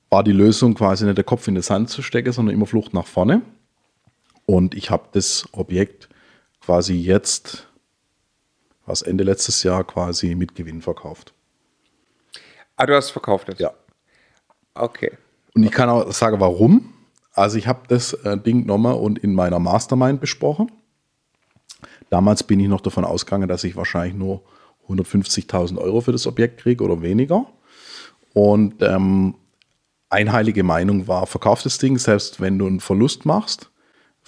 [0.09, 2.93] war die Lösung quasi nicht der Kopf in den Sand zu stecken, sondern immer Flucht
[2.93, 3.41] nach vorne.
[4.45, 6.09] Und ich habe das Objekt
[6.61, 7.67] quasi jetzt,
[8.85, 11.33] was Ende letztes Jahr quasi mit Gewinn verkauft.
[12.75, 13.59] Ah, du hast verkauft jetzt?
[13.59, 13.71] Ja.
[14.73, 15.11] Okay.
[15.55, 16.93] Und ich kann auch sagen, warum.
[17.33, 20.71] Also ich habe das äh, Ding genommen und in meiner Mastermind besprochen.
[22.09, 24.43] Damals bin ich noch davon ausgegangen, dass ich wahrscheinlich nur
[24.87, 27.45] 150.000 Euro für das Objekt kriege oder weniger.
[28.33, 29.35] Und ähm,
[30.09, 33.69] einheilige Meinung war, verkauf das Ding, selbst wenn du einen Verlust machst.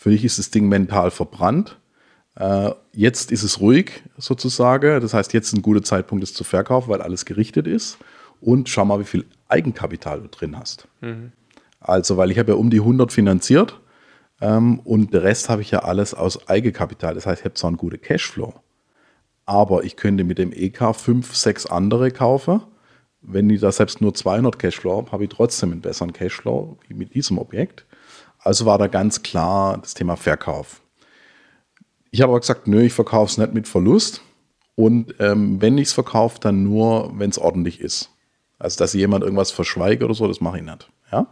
[0.08, 1.78] Für dich ist das Ding mental verbrannt.
[2.36, 5.02] Äh, jetzt ist es ruhig sozusagen.
[5.02, 7.98] Das heißt, jetzt ist ein guter Zeitpunkt, es zu verkaufen, weil alles gerichtet ist.
[8.40, 10.88] Und schau mal, wie viel Eigenkapital du drin hast.
[11.02, 11.34] Mhm.
[11.82, 13.82] Also, weil ich habe ja um die 100 finanziert
[14.40, 17.14] ähm, und der Rest habe ich ja alles aus Eigenkapital.
[17.14, 18.54] Das heißt, ich habe zwar einen guten Cashflow,
[19.46, 22.62] aber ich könnte mit dem EK fünf, sechs andere kaufen.
[23.22, 26.94] Wenn ich da selbst nur 200 Cashflow habe, habe ich trotzdem einen besseren Cashflow wie
[26.94, 27.86] mit diesem Objekt.
[28.40, 30.82] Also war da ganz klar das Thema Verkauf.
[32.12, 34.22] Ich habe aber gesagt, nö, ich verkaufe es nicht mit Verlust.
[34.76, 38.12] Und ähm, wenn ich es verkaufe, dann nur, wenn es ordentlich ist.
[38.60, 40.90] Also, dass jemand irgendwas verschweigt oder so, das mache ich nicht.
[41.12, 41.28] Ja?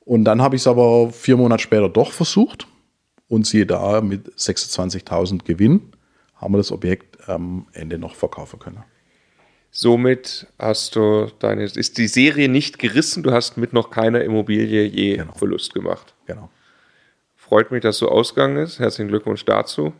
[0.00, 2.66] Und dann habe ich es aber vier Monate später doch versucht.
[3.28, 5.92] Und siehe da, mit 26.000 Gewinn
[6.34, 8.84] haben wir das Objekt am Ende noch verkaufen können.
[9.76, 14.84] Somit hast du deine, ist die Serie nicht gerissen, du hast mit noch keiner Immobilie
[14.84, 15.32] je genau.
[15.32, 16.14] Verlust gemacht.
[16.26, 16.48] Genau.
[17.34, 18.78] Freut mich, dass so ausgegangen ist.
[18.78, 19.92] Herzlichen Glückwunsch dazu.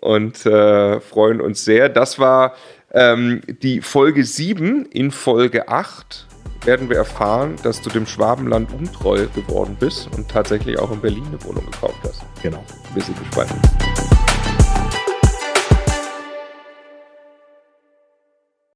[0.00, 1.88] Und äh, freuen uns sehr.
[1.88, 2.56] Das war
[2.90, 4.86] ähm, die Folge 7.
[4.86, 6.26] In Folge 8
[6.64, 11.24] werden wir erfahren, dass du dem Schwabenland untreu geworden bist und tatsächlich auch in Berlin
[11.28, 12.24] eine Wohnung gekauft hast.
[12.42, 12.64] Genau.
[12.92, 13.52] Wir sind gespannt.